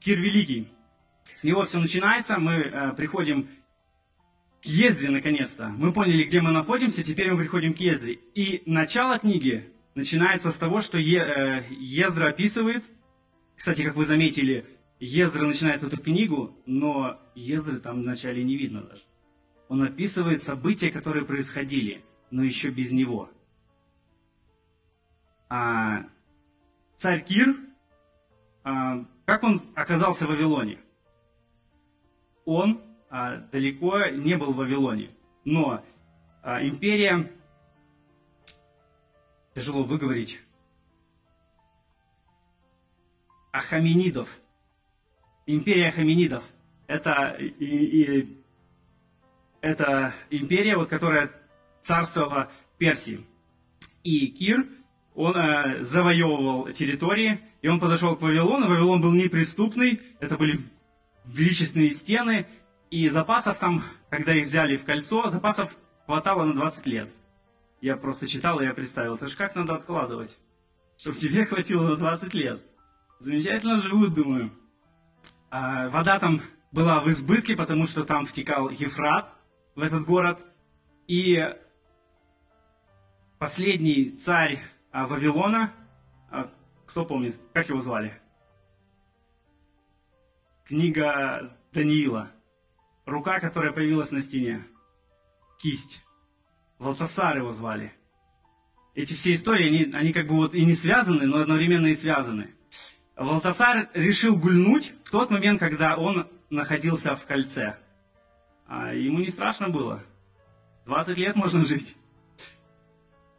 Кир 0.00 0.20
Великий. 0.20 0.68
С 1.34 1.44
него 1.44 1.64
все 1.64 1.78
начинается, 1.78 2.38
мы 2.38 2.54
э, 2.54 2.92
приходим 2.94 3.48
к 4.62 4.66
Ездре 4.66 5.10
наконец-то. 5.10 5.68
Мы 5.68 5.92
поняли, 5.92 6.24
где 6.24 6.40
мы 6.40 6.52
находимся, 6.52 7.02
теперь 7.02 7.30
мы 7.30 7.38
приходим 7.38 7.74
к 7.74 7.78
Ездре. 7.78 8.14
И 8.34 8.62
начало 8.66 9.18
книги 9.18 9.72
начинается 9.94 10.50
с 10.50 10.56
того, 10.56 10.80
что 10.80 10.98
е, 10.98 11.18
э, 11.18 11.64
Ездра 11.70 12.28
описывает, 12.28 12.84
кстати, 13.56 13.82
как 13.82 13.94
вы 13.94 14.04
заметили, 14.04 14.66
Ездра 15.00 15.46
начинает 15.46 15.82
эту 15.82 15.98
книгу, 15.98 16.56
но 16.66 17.20
Ездры 17.34 17.78
там 17.78 18.02
вначале 18.02 18.42
не 18.44 18.56
видно 18.56 18.82
даже. 18.82 19.02
Он 19.68 19.82
описывает 19.82 20.42
события, 20.42 20.90
которые 20.90 21.24
происходили, 21.24 22.04
но 22.30 22.44
еще 22.44 22.70
без 22.70 22.92
него. 22.92 23.30
А, 25.48 26.06
царь 26.96 27.22
Кир, 27.24 27.56
а, 28.62 29.04
как 29.24 29.42
он 29.42 29.62
оказался 29.74 30.26
в 30.26 30.30
Вавилоне? 30.30 30.78
он 32.44 32.80
а, 33.10 33.36
далеко 33.36 34.06
не 34.06 34.36
был 34.36 34.52
в 34.52 34.56
Вавилоне. 34.56 35.10
Но 35.44 35.84
а, 36.42 36.62
империя, 36.62 37.30
тяжело 39.54 39.82
выговорить, 39.82 40.40
Ахаменидов, 43.52 44.40
империя 45.46 45.88
Ахаменидов, 45.88 46.42
это, 46.86 47.36
и, 47.38 47.46
и, 47.54 48.44
это 49.60 50.12
империя, 50.30 50.76
вот, 50.76 50.88
которая 50.88 51.30
царствовала 51.82 52.50
в 52.74 52.78
Персии. 52.78 53.24
И 54.02 54.26
Кир, 54.28 54.66
он 55.14 55.36
э, 55.36 55.82
завоевывал 55.84 56.72
территории, 56.72 57.40
и 57.62 57.68
он 57.68 57.78
подошел 57.78 58.16
к 58.16 58.22
Вавилону. 58.22 58.68
Вавилон 58.68 59.00
был 59.00 59.12
неприступный, 59.12 60.00
это 60.20 60.36
были 60.36 60.58
величественные 61.24 61.90
стены, 61.90 62.46
и 62.90 63.08
запасов 63.08 63.58
там, 63.58 63.82
когда 64.10 64.34
их 64.34 64.46
взяли 64.46 64.76
в 64.76 64.84
кольцо, 64.84 65.28
запасов 65.28 65.76
хватало 66.06 66.44
на 66.44 66.54
20 66.54 66.86
лет. 66.86 67.10
Я 67.80 67.96
просто 67.96 68.26
читал, 68.26 68.60
и 68.60 68.64
я 68.64 68.74
представил, 68.74 69.14
это 69.14 69.26
же 69.26 69.36
как 69.36 69.54
надо 69.54 69.74
откладывать, 69.74 70.36
чтобы 70.98 71.16
тебе 71.16 71.44
хватило 71.44 71.88
на 71.88 71.96
20 71.96 72.34
лет. 72.34 72.60
Замечательно 73.20 73.78
живут, 73.78 74.14
думаю. 74.14 74.52
А 75.50 75.88
вода 75.88 76.18
там 76.18 76.40
была 76.72 76.98
в 76.98 77.08
избытке, 77.08 77.56
потому 77.56 77.86
что 77.86 78.04
там 78.04 78.26
втекал 78.26 78.68
Ефрат 78.68 79.32
в 79.76 79.80
этот 79.80 80.04
город. 80.04 80.40
И 81.06 81.36
последний 83.38 84.10
царь 84.10 84.60
Вавилона, 84.94 85.72
а, 86.30 86.48
кто 86.86 87.04
помнит, 87.04 87.36
как 87.52 87.68
его 87.68 87.80
звали? 87.80 88.20
Книга 90.64 91.58
Даниила. 91.72 92.30
Рука, 93.04 93.40
которая 93.40 93.72
появилась 93.72 94.12
на 94.12 94.20
стене. 94.20 94.64
Кисть. 95.58 96.02
Валтасар 96.78 97.38
его 97.38 97.50
звали. 97.50 97.92
Эти 98.94 99.14
все 99.14 99.32
истории, 99.32 99.68
они, 99.68 99.92
они 99.92 100.12
как 100.12 100.28
бы 100.28 100.36
вот 100.36 100.54
и 100.54 100.64
не 100.64 100.74
связаны, 100.74 101.26
но 101.26 101.38
одновременно 101.40 101.88
и 101.88 101.96
связаны. 101.96 102.54
Валтасар 103.16 103.90
решил 103.94 104.38
гульнуть 104.38 104.94
в 105.04 105.10
тот 105.10 105.30
момент, 105.30 105.58
когда 105.58 105.96
он 105.96 106.28
находился 106.50 107.14
в 107.14 107.26
кольце. 107.26 107.76
А 108.66 108.94
ему 108.94 109.18
не 109.18 109.28
страшно 109.28 109.68
было. 109.68 110.02
20 110.86 111.18
лет 111.18 111.36
можно 111.36 111.64
жить. 111.64 111.96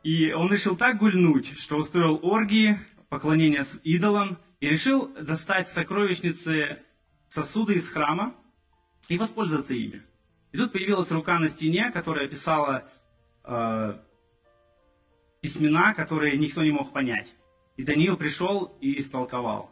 И 0.06 0.32
он 0.34 0.52
решил 0.52 0.78
так 0.78 1.00
гульнуть, 1.00 1.58
что 1.58 1.78
устроил 1.78 2.20
оргии, 2.22 2.80
поклонение 3.10 3.64
с 3.64 3.82
идолам, 3.84 4.38
и 4.60 4.70
решил 4.70 5.08
достать 5.16 5.68
сокровищницы 5.68 6.84
сосуды 7.28 7.74
из 7.74 7.90
храма 7.90 8.36
и 9.10 9.18
воспользоваться 9.18 9.74
ими. 9.74 10.04
И 10.52 10.58
тут 10.58 10.74
появилась 10.74 11.10
рука 11.10 11.40
на 11.40 11.50
стене, 11.50 11.90
которая 11.92 12.28
писала 12.28 12.88
э, 13.46 14.00
письмена, 15.42 15.96
которые 15.96 16.38
никто 16.38 16.62
не 16.62 16.70
мог 16.70 16.94
понять. 16.94 17.36
И 17.76 17.84
Даниил 17.84 18.16
пришел 18.16 18.78
и 18.82 19.00
истолковал. 19.00 19.72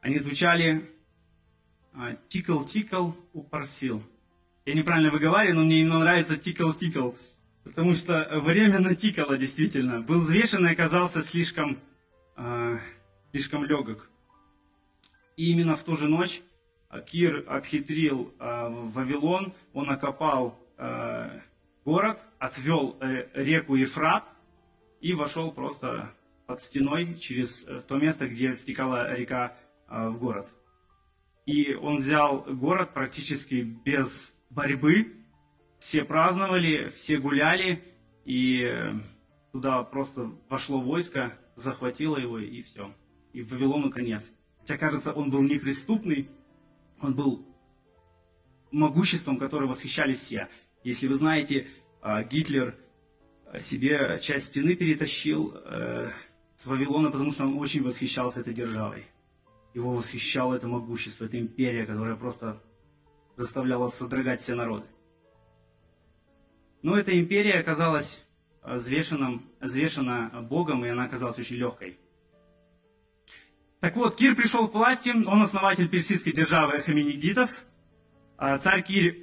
Они 0.00 0.18
звучали 0.18 0.90
«тикал-тикал, 2.28 3.16
упорсил». 3.32 4.02
Я 4.64 4.74
неправильно 4.74 5.12
выговариваю, 5.12 5.60
но 5.60 5.64
мне 5.64 5.78
именно 5.78 6.00
нравится 6.00 6.36
тикал-тикал. 6.36 7.16
Потому 7.64 7.94
что 7.94 8.28
время 8.40 8.78
натикало 8.78 9.38
действительно. 9.38 10.00
Был 10.00 10.20
взвешен 10.20 10.66
и 10.66 10.72
оказался 10.72 11.22
слишком, 11.22 11.80
э, 12.36 12.78
слишком 13.32 13.64
легок. 13.64 14.10
И 15.36 15.50
именно 15.50 15.74
в 15.74 15.82
ту 15.82 15.96
же 15.96 16.08
ночь 16.08 16.42
Кир 17.06 17.44
обхитрил 17.48 18.34
э, 18.38 18.68
Вавилон, 18.68 19.54
он 19.72 19.90
окопал 19.90 20.58
э, 20.76 21.40
город, 21.84 22.20
отвел 22.38 22.96
э, 23.00 23.28
реку 23.34 23.74
Ефрат 23.74 24.24
и 25.00 25.12
вошел 25.12 25.50
просто 25.50 26.14
под 26.46 26.60
стеной 26.60 27.14
через 27.18 27.64
э, 27.66 27.82
то 27.88 27.96
место, 27.96 28.28
где 28.28 28.52
втекала 28.52 29.14
река 29.14 29.56
э, 29.88 30.08
в 30.08 30.18
город. 30.18 30.48
И 31.46 31.74
он 31.74 31.98
взял 31.98 32.40
город 32.42 32.94
практически 32.94 33.62
без 33.62 34.34
борьбы. 34.50 35.12
Все 35.84 36.02
праздновали, 36.02 36.88
все 36.88 37.18
гуляли, 37.18 37.84
и 38.24 38.62
э, 38.62 38.94
туда 39.52 39.82
просто 39.82 40.32
вошло 40.48 40.80
войско, 40.80 41.38
захватило 41.56 42.16
его, 42.16 42.38
и 42.38 42.62
все. 42.62 42.90
И 43.34 43.42
в 43.42 43.50
Вавилону 43.50 43.90
конец. 43.90 44.32
Хотя, 44.60 44.78
кажется, 44.78 45.12
он 45.12 45.30
был 45.30 45.42
неприступный, 45.42 46.30
он 47.02 47.12
был 47.12 47.46
могуществом, 48.70 49.36
которым 49.36 49.68
восхищались 49.68 50.20
все. 50.20 50.48
Если 50.84 51.06
вы 51.06 51.16
знаете, 51.16 51.66
а, 52.00 52.24
Гитлер 52.24 52.78
себе 53.60 54.18
часть 54.22 54.46
стены 54.46 54.76
перетащил 54.76 55.52
э, 55.54 56.08
с 56.56 56.64
Вавилона, 56.64 57.10
потому 57.10 57.30
что 57.30 57.44
он 57.44 57.58
очень 57.58 57.82
восхищался 57.82 58.40
этой 58.40 58.54
державой. 58.54 59.04
Его 59.74 59.92
восхищало 59.92 60.54
это 60.54 60.66
могущество, 60.66 61.26
эта 61.26 61.38
империя, 61.38 61.84
которая 61.84 62.16
просто 62.16 62.62
заставляла 63.36 63.90
содрогать 63.90 64.40
все 64.40 64.54
народы. 64.54 64.86
Но 66.84 66.98
эта 66.98 67.18
империя 67.18 67.60
оказалась 67.60 68.22
взвешена, 68.62 69.40
взвешена 69.58 70.28
Богом, 70.42 70.84
и 70.84 70.90
она 70.90 71.04
оказалась 71.04 71.38
очень 71.38 71.56
легкой. 71.56 71.98
Так 73.80 73.96
вот, 73.96 74.16
Кир 74.16 74.36
пришел 74.36 74.68
к 74.68 74.74
власти, 74.74 75.08
он 75.08 75.40
основатель 75.40 75.88
персидской 75.88 76.34
державы 76.34 76.80
Хаминидитов. 76.80 77.64
А 78.36 78.58
царь 78.58 78.82
Кир, 78.82 79.16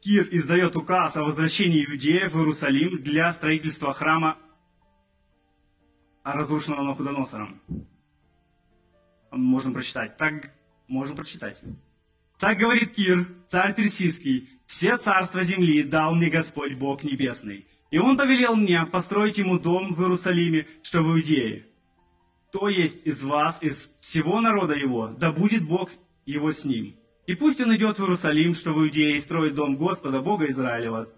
Кир 0.00 0.26
издает 0.30 0.74
указ 0.74 1.14
о 1.18 1.24
возвращении 1.24 1.84
иудеев 1.84 2.32
в 2.32 2.38
Иерусалим 2.38 3.02
для 3.02 3.30
строительства 3.32 3.92
храма, 3.92 4.38
разрушенного 6.24 6.82
Навуходоносором. 6.82 7.60
Можем 9.30 9.74
прочитать. 9.74 10.16
Так, 10.16 10.50
можем 10.88 11.14
прочитать. 11.14 11.62
Так 12.38 12.56
говорит 12.56 12.94
Кир, 12.94 13.28
царь 13.48 13.74
персидский, 13.74 14.48
все 14.66 14.96
царства 14.96 15.42
земли 15.44 15.82
дал 15.82 16.14
мне 16.14 16.30
Господь 16.30 16.74
Бог 16.74 17.04
Небесный. 17.04 17.66
И 17.90 17.98
он 17.98 18.16
повелел 18.16 18.56
мне 18.56 18.86
построить 18.86 19.38
ему 19.38 19.58
дом 19.58 19.92
в 19.92 20.00
Иерусалиме, 20.00 20.66
что 20.82 21.02
в 21.02 21.08
Иудее 21.08 21.66
кто 22.52 22.68
есть 22.68 23.06
из 23.06 23.22
вас, 23.22 23.62
из 23.62 23.90
всего 24.00 24.42
народа 24.42 24.74
его, 24.74 25.08
да 25.18 25.32
будет 25.32 25.66
Бог 25.66 25.90
его 26.26 26.50
с 26.50 26.66
ним. 26.66 26.96
И 27.26 27.34
пусть 27.34 27.62
он 27.62 27.74
идет 27.74 27.98
в 27.98 28.02
Иерусалим, 28.02 28.54
что 28.54 28.74
в 28.74 28.78
Иудее, 28.78 29.16
и 29.16 29.20
строит 29.20 29.54
дом 29.54 29.76
Господа, 29.76 30.20
Бога 30.20 30.44
Израилева, 30.50 31.08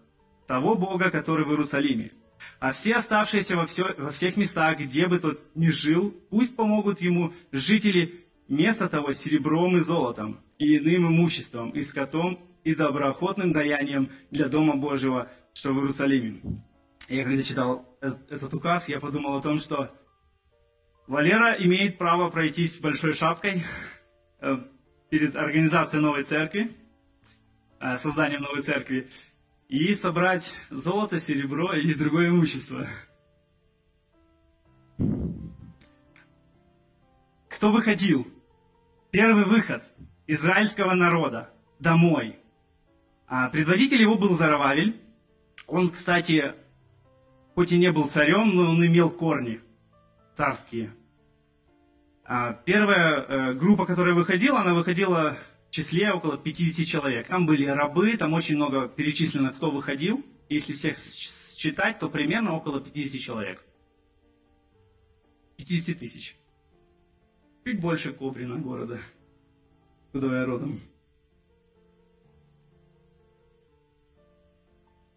того 0.46 0.76
Бога, 0.76 1.10
который 1.10 1.44
в 1.44 1.50
Иерусалиме. 1.50 2.12
А 2.60 2.70
все 2.70 2.94
оставшиеся 2.94 3.56
во, 3.56 3.66
все, 3.66 3.94
во 3.98 4.10
всех 4.10 4.36
местах, 4.36 4.78
где 4.78 5.08
бы 5.08 5.18
тот 5.18 5.40
ни 5.56 5.70
жил, 5.70 6.14
пусть 6.30 6.54
помогут 6.54 7.00
ему 7.00 7.32
жители 7.50 8.26
места 8.46 8.88
того 8.88 9.10
серебром 9.10 9.76
и 9.76 9.80
золотом, 9.80 10.38
и 10.58 10.76
иным 10.76 11.08
имуществом, 11.08 11.70
и 11.70 11.80
скотом, 11.80 12.38
и 12.64 12.74
доброохотным 12.74 13.52
даянием 13.52 14.10
для 14.30 14.48
Дома 14.48 14.76
Божьего, 14.76 15.30
что 15.52 15.72
в 15.72 15.76
Иерусалиме. 15.76 16.40
Я 17.08 17.24
когда 17.24 17.42
читал 17.42 17.96
этот 18.00 18.52
указ, 18.54 18.88
я 18.88 18.98
подумал 18.98 19.36
о 19.36 19.42
том, 19.42 19.58
что 19.58 19.94
Валера 21.06 21.52
имеет 21.62 21.98
право 21.98 22.30
пройтись 22.30 22.76
с 22.76 22.80
большой 22.80 23.12
шапкой 23.12 23.62
э, 24.40 24.56
перед 25.10 25.36
организацией 25.36 26.02
новой 26.02 26.22
церкви, 26.22 26.72
э, 27.78 27.96
созданием 27.98 28.40
новой 28.40 28.62
церкви, 28.62 29.10
и 29.68 29.94
собрать 29.94 30.54
золото, 30.70 31.20
серебро 31.20 31.74
и 31.74 31.92
другое 31.94 32.28
имущество. 32.28 32.86
Кто 37.48 37.70
выходил? 37.70 38.26
Первый 39.10 39.44
выход 39.44 39.84
израильского 40.26 40.94
народа 40.94 41.50
домой. 41.78 42.38
А 43.36 43.48
предводитель 43.48 44.00
его 44.00 44.16
был 44.16 44.34
Зарававель. 44.34 44.94
Он, 45.66 45.90
кстати, 45.90 46.54
хоть 47.56 47.72
и 47.72 47.78
не 47.78 47.90
был 47.90 48.06
царем, 48.06 48.54
но 48.54 48.70
он 48.70 48.86
имел 48.86 49.10
корни 49.10 49.60
царские. 50.34 50.94
А 52.22 52.52
первая 52.52 53.22
э, 53.22 53.54
группа, 53.54 53.86
которая 53.86 54.14
выходила, 54.14 54.60
она 54.60 54.72
выходила 54.72 55.36
в 55.66 55.72
числе 55.72 56.12
около 56.12 56.38
50 56.38 56.86
человек. 56.86 57.26
Там 57.26 57.44
были 57.44 57.66
рабы, 57.66 58.16
там 58.16 58.34
очень 58.34 58.54
много 58.54 58.86
перечислено, 58.86 59.52
кто 59.52 59.72
выходил. 59.72 60.24
Если 60.48 60.72
всех 60.72 60.96
считать, 60.96 61.98
то 61.98 62.08
примерно 62.08 62.54
около 62.54 62.80
50 62.80 63.20
человек. 63.20 63.64
50 65.56 65.98
тысяч. 65.98 66.36
Чуть 67.64 67.80
больше 67.80 68.12
Кобрина 68.12 68.58
города, 68.58 69.00
куда 70.12 70.38
я 70.38 70.46
родом. 70.46 70.78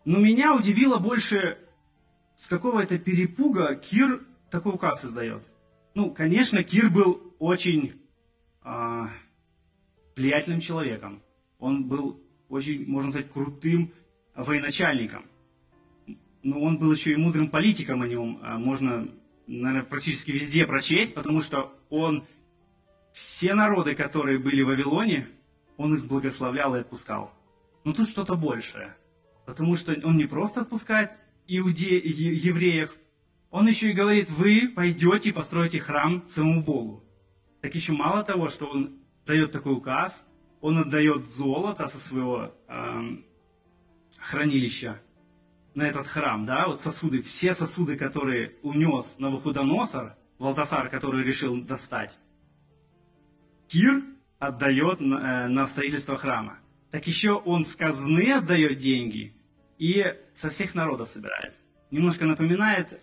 Но 0.07 0.19
меня 0.19 0.55
удивило 0.55 0.99
больше, 0.99 1.57
с 2.33 2.47
какого 2.47 2.79
это 2.79 2.97
перепуга 2.97 3.75
Кир 3.75 4.23
такой 4.49 4.75
указ 4.75 5.03
издает. 5.03 5.43
Ну, 5.95 6.11
конечно, 6.11 6.63
Кир 6.63 6.89
был 6.89 7.35
очень 7.39 8.01
э, 8.63 9.01
влиятельным 10.15 10.61
человеком. 10.61 11.21
Он 11.59 11.89
был 11.89 12.23
очень, 12.47 12.87
можно 12.87 13.11
сказать, 13.11 13.29
крутым 13.29 13.91
военачальником. 14.33 15.25
Но 16.41 16.61
он 16.61 16.77
был 16.77 16.93
еще 16.93 17.11
и 17.11 17.17
мудрым 17.17 17.49
политиком 17.49 18.01
о 18.01 18.07
нем. 18.07 18.39
А, 18.41 18.57
можно, 18.57 19.09
наверное, 19.45 19.83
практически 19.83 20.31
везде 20.31 20.65
прочесть, 20.65 21.15
потому 21.15 21.41
что 21.41 21.77
он 21.89 22.25
все 23.11 23.53
народы, 23.53 23.93
которые 23.93 24.39
были 24.39 24.61
в 24.61 24.67
Вавилоне, 24.67 25.27
он 25.75 25.95
их 25.95 26.05
благословлял 26.05 26.77
и 26.77 26.79
отпускал. 26.79 27.33
Но 27.83 27.91
тут 27.91 28.07
что-то 28.07 28.35
большее. 28.35 28.95
Потому 29.47 29.77
что 29.77 29.93
он 30.03 30.17
не 30.17 30.25
просто 30.25 30.61
отпускает 30.61 31.11
иуде... 31.47 31.97
евреев, 31.97 32.93
он 33.49 33.65
еще 33.65 33.91
и 33.91 33.93
говорит, 33.93 34.29
вы 34.29 34.67
пойдете 34.67 35.29
и 35.29 35.31
построите 35.31 35.79
храм 35.79 36.21
своему 36.27 36.61
Богу. 36.61 37.05
Так 37.61 37.73
еще 37.73 37.93
мало 37.93 38.23
того, 38.23 38.49
что 38.49 38.65
он 38.65 38.99
дает 39.25 39.53
такой 39.53 39.71
указ, 39.71 40.21
он 40.59 40.79
отдает 40.79 41.25
золото 41.27 41.87
со 41.87 41.97
своего 41.97 42.53
э, 42.67 43.01
хранилища 44.19 45.01
на 45.75 45.83
этот 45.83 46.07
храм, 46.07 46.43
да, 46.43 46.67
вот 46.67 46.81
сосуды, 46.81 47.21
все 47.21 47.53
сосуды, 47.53 47.95
которые 47.95 48.57
унес 48.63 49.17
Навуходоносор, 49.17 50.17
Валтасар, 50.39 50.89
который 50.89 51.23
решил 51.23 51.55
достать, 51.61 52.17
Кир 53.69 54.03
отдает 54.39 54.99
на, 54.99 55.45
э, 55.45 55.47
на 55.47 55.67
строительство 55.67 56.17
храма. 56.17 56.59
Так 56.91 57.07
еще 57.07 57.31
он 57.31 57.63
с 57.63 57.77
казны 57.77 58.33
отдает 58.33 58.79
деньги 58.79 59.36
и 59.77 60.03
со 60.33 60.49
всех 60.49 60.75
народов 60.75 61.09
собирает. 61.09 61.55
Немножко 61.91 62.25
напоминает 62.25 62.99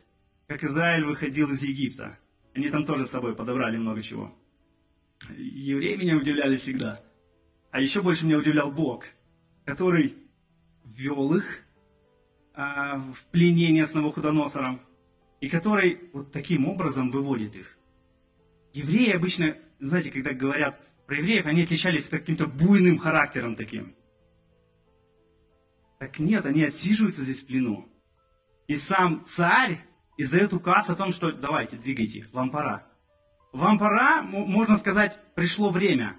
как 0.46 0.62
Израиль 0.62 1.04
выходил 1.04 1.50
из 1.50 1.62
Египта. 1.62 2.18
Они 2.54 2.68
там 2.68 2.84
тоже 2.84 3.06
с 3.06 3.10
собой 3.10 3.34
подобрали 3.34 3.76
много 3.76 4.02
чего. 4.02 4.34
Евреи 5.30 5.96
меня 5.96 6.16
удивляли 6.16 6.56
всегда. 6.56 7.00
А 7.70 7.80
еще 7.80 8.02
больше 8.02 8.26
меня 8.26 8.38
удивлял 8.38 8.70
Бог, 8.70 9.06
который 9.64 10.16
ввел 10.84 11.34
их 11.34 11.62
а, 12.52 12.98
в 12.98 13.24
пленение 13.32 13.87
с 13.87 13.94
Навуходоносором, 13.94 14.80
и 15.40 15.48
который 15.48 16.10
вот 16.12 16.30
таким 16.30 16.68
образом 16.68 17.10
выводит 17.10 17.56
их. 17.56 17.76
Евреи 18.72 19.12
обычно, 19.12 19.56
знаете, 19.80 20.10
когда 20.10 20.32
говорят 20.32 20.80
про 21.06 21.16
евреев, 21.16 21.46
они 21.46 21.62
отличались 21.62 22.08
каким-то 22.08 22.46
буйным 22.46 22.98
характером 22.98 23.56
таким. 23.56 23.94
Так 26.04 26.18
нет, 26.18 26.44
они 26.44 26.62
отсиживаются 26.62 27.22
здесь 27.22 27.42
в 27.42 27.46
плену. 27.46 27.88
И 28.66 28.76
сам 28.76 29.24
царь 29.26 29.80
издает 30.18 30.52
указ 30.52 30.90
о 30.90 30.94
том, 30.94 31.14
что 31.14 31.32
давайте, 31.32 31.78
двигайте, 31.78 32.22
вам 32.30 32.50
пора. 32.50 32.86
Вам 33.54 33.78
пора, 33.78 34.20
можно 34.20 34.76
сказать, 34.76 35.18
пришло 35.34 35.70
время. 35.70 36.18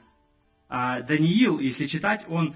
А 0.70 1.02
Даниил, 1.02 1.60
если 1.60 1.86
читать, 1.86 2.26
он 2.28 2.56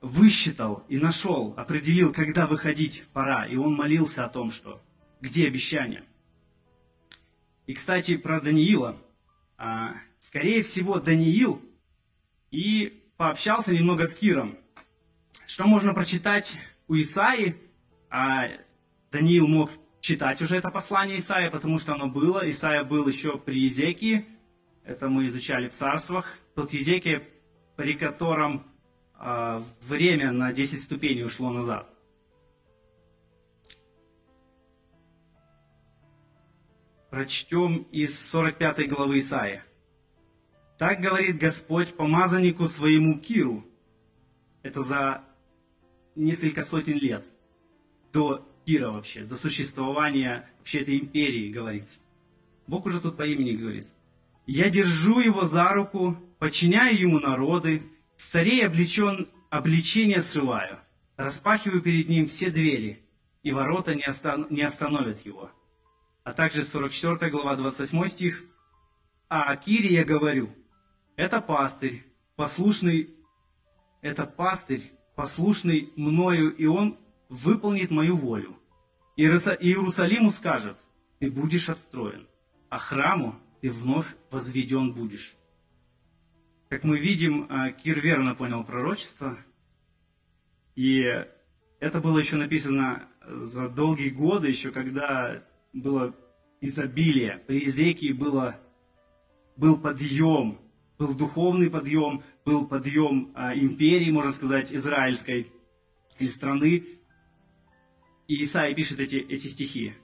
высчитал 0.00 0.86
и 0.88 0.96
нашел, 0.96 1.52
определил, 1.58 2.14
когда 2.14 2.46
выходить 2.46 3.04
пора. 3.12 3.44
И 3.44 3.56
он 3.56 3.74
молился 3.74 4.24
о 4.24 4.30
том, 4.30 4.50
что 4.50 4.80
где 5.20 5.46
обещание. 5.46 6.06
И, 7.66 7.74
кстати, 7.74 8.16
про 8.16 8.40
Даниила. 8.40 8.96
А, 9.58 9.96
скорее 10.18 10.62
всего, 10.62 10.98
Даниил 10.98 11.60
и 12.50 13.04
пообщался 13.18 13.74
немного 13.74 14.06
с 14.06 14.14
Киром, 14.14 14.56
что 15.54 15.68
можно 15.68 15.94
прочитать 15.94 16.58
у 16.88 16.96
Исаи? 16.96 17.54
А 18.10 18.48
Даниил 19.12 19.46
мог 19.46 19.70
читать 20.00 20.42
уже 20.42 20.56
это 20.56 20.68
послание 20.68 21.18
Исаия, 21.18 21.48
потому 21.48 21.78
что 21.78 21.94
оно 21.94 22.08
было. 22.08 22.50
Исаия 22.50 22.82
был 22.82 23.06
еще 23.06 23.38
при 23.38 23.60
Езекии, 23.60 24.26
это 24.82 25.08
мы 25.08 25.26
изучали 25.26 25.68
в 25.68 25.72
царствах. 25.72 26.26
Тот 26.56 26.72
Езекия, 26.72 27.22
при 27.76 27.94
котором 27.94 28.66
э, 29.16 29.62
время 29.82 30.32
на 30.32 30.52
10 30.52 30.82
ступеней 30.82 31.22
ушло 31.22 31.52
назад. 31.52 31.88
Прочтем 37.10 37.86
из 37.92 38.18
45 38.28 38.88
главы 38.88 39.20
Исаия. 39.20 39.64
Так 40.78 40.98
говорит 40.98 41.38
Господь 41.38 41.96
помазаннику 41.96 42.66
своему 42.66 43.20
Киру. 43.20 43.64
Это 44.64 44.80
за 44.80 45.22
несколько 46.14 46.62
сотен 46.62 46.98
лет 46.98 47.24
до 48.12 48.46
Кира 48.64 48.90
вообще, 48.90 49.24
до 49.24 49.36
существования 49.36 50.48
вообще 50.58 50.80
этой 50.80 50.98
империи, 50.98 51.52
говорится. 51.52 52.00
Бог 52.66 52.86
уже 52.86 53.00
тут 53.00 53.16
по 53.16 53.26
имени 53.26 53.52
говорит. 53.52 53.88
«Я 54.46 54.70
держу 54.70 55.20
его 55.20 55.44
за 55.44 55.68
руку, 55.70 56.16
подчиняю 56.38 56.98
ему 56.98 57.18
народы, 57.18 57.82
царей 58.16 58.66
облечен, 58.66 59.28
обличение 59.50 60.22
срываю, 60.22 60.78
распахиваю 61.16 61.82
перед 61.82 62.08
ним 62.08 62.26
все 62.26 62.50
двери, 62.50 63.02
и 63.42 63.52
ворота 63.52 63.94
не, 63.94 64.04
остан, 64.04 64.46
не 64.50 64.62
остановят 64.62 65.20
его». 65.26 65.50
А 66.22 66.32
также 66.32 66.64
44 66.64 67.30
глава, 67.30 67.56
28 67.56 68.08
стих. 68.08 68.44
«А 69.28 69.44
о 69.44 69.56
Кире 69.56 69.92
я 69.92 70.04
говорю, 70.04 70.48
это 71.16 71.42
пастырь, 71.42 72.02
послушный, 72.36 73.14
это 74.00 74.24
пастырь, 74.24 74.93
послушный 75.14 75.92
мною, 75.96 76.54
и 76.54 76.66
он 76.66 76.98
выполнит 77.28 77.90
мою 77.90 78.16
волю. 78.16 78.56
Иерусалиму 79.16 80.30
скажет, 80.30 80.76
ты 81.20 81.30
будешь 81.30 81.68
отстроен, 81.68 82.26
а 82.68 82.78
храму 82.78 83.36
ты 83.60 83.70
вновь 83.70 84.06
возведен 84.30 84.92
будешь. 84.92 85.36
Как 86.68 86.82
мы 86.82 86.98
видим, 86.98 87.46
а, 87.48 87.70
Кир 87.70 88.00
верно 88.00 88.34
понял 88.34 88.64
пророчество, 88.64 89.38
и 90.74 91.02
это 91.78 92.00
было 92.00 92.18
еще 92.18 92.36
написано 92.36 93.08
за 93.26 93.68
долгие 93.68 94.10
годы, 94.10 94.48
еще 94.48 94.72
когда 94.72 95.44
было 95.72 96.14
изобилие, 96.60 97.42
при 97.46 97.66
Изекии 97.66 98.12
было, 98.12 98.58
был 99.56 99.78
подъем, 99.78 100.58
был 100.98 101.14
духовный 101.14 101.70
подъем, 101.70 102.22
был 102.44 102.66
подъем 102.66 103.32
а, 103.34 103.54
империи, 103.54 104.10
можно 104.10 104.32
сказать, 104.32 104.72
израильской, 104.72 105.50
или 106.18 106.28
страны, 106.28 106.84
и 108.28 108.44
Исаия 108.44 108.74
пишет 108.74 109.00
эти, 109.00 109.16
эти 109.16 109.46
стихи. 109.46 109.94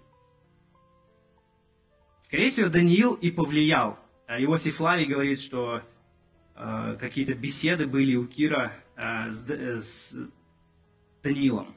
Скорее 2.21 2.51
всего, 2.51 2.69
Даниил 2.69 3.15
и 3.15 3.31
повлиял. 3.31 3.99
А 4.27 4.41
Иосиф 4.41 4.81
Лавий 4.81 5.07
говорит, 5.07 5.41
что 5.41 5.83
э, 6.55 6.97
какие-то 6.99 7.35
беседы 7.35 7.87
были 7.87 8.15
у 8.17 8.27
Кира 8.27 8.73
э, 8.97 9.31
с, 9.31 9.51
э, 9.51 9.79
с 9.81 10.17
Даниилом. 11.23 11.75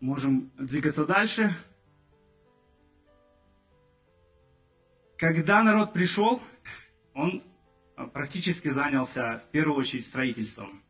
Можем 0.00 0.52
двигаться 0.58 1.04
дальше. 1.04 1.56
Когда 5.18 5.62
народ 5.62 5.94
пришел, 5.94 6.42
он 7.14 7.42
практически 8.12 8.68
занялся 8.68 9.38
в 9.38 9.50
первую 9.50 9.78
очередь 9.78 10.04
строительством. 10.04 10.82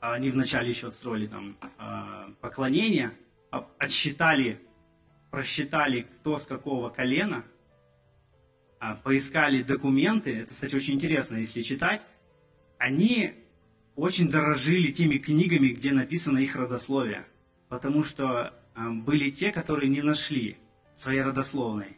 Они 0.00 0.30
вначале 0.30 0.68
еще 0.68 0.88
отстроили 0.88 1.26
там 1.26 1.56
а, 1.78 2.30
поклонение, 2.42 3.12
а, 3.50 3.66
отсчитали, 3.78 4.60
просчитали, 5.30 6.02
кто 6.02 6.36
с 6.36 6.44
какого 6.44 6.90
колена, 6.90 7.46
а, 8.80 8.96
поискали 8.96 9.62
документы. 9.62 10.40
Это, 10.40 10.50
кстати, 10.50 10.74
очень 10.74 10.94
интересно, 10.94 11.36
если 11.36 11.62
читать. 11.62 12.06
Они 12.76 13.32
очень 13.94 14.28
дорожили 14.28 14.92
теми 14.92 15.16
книгами, 15.16 15.68
где 15.68 15.92
написано 15.92 16.36
их 16.36 16.54
родословие, 16.54 17.26
потому 17.70 18.04
что 18.04 18.52
были 18.76 19.30
те, 19.30 19.52
которые 19.52 19.88
не 19.88 20.02
нашли 20.02 20.58
своей 20.92 21.22
родословной 21.22 21.96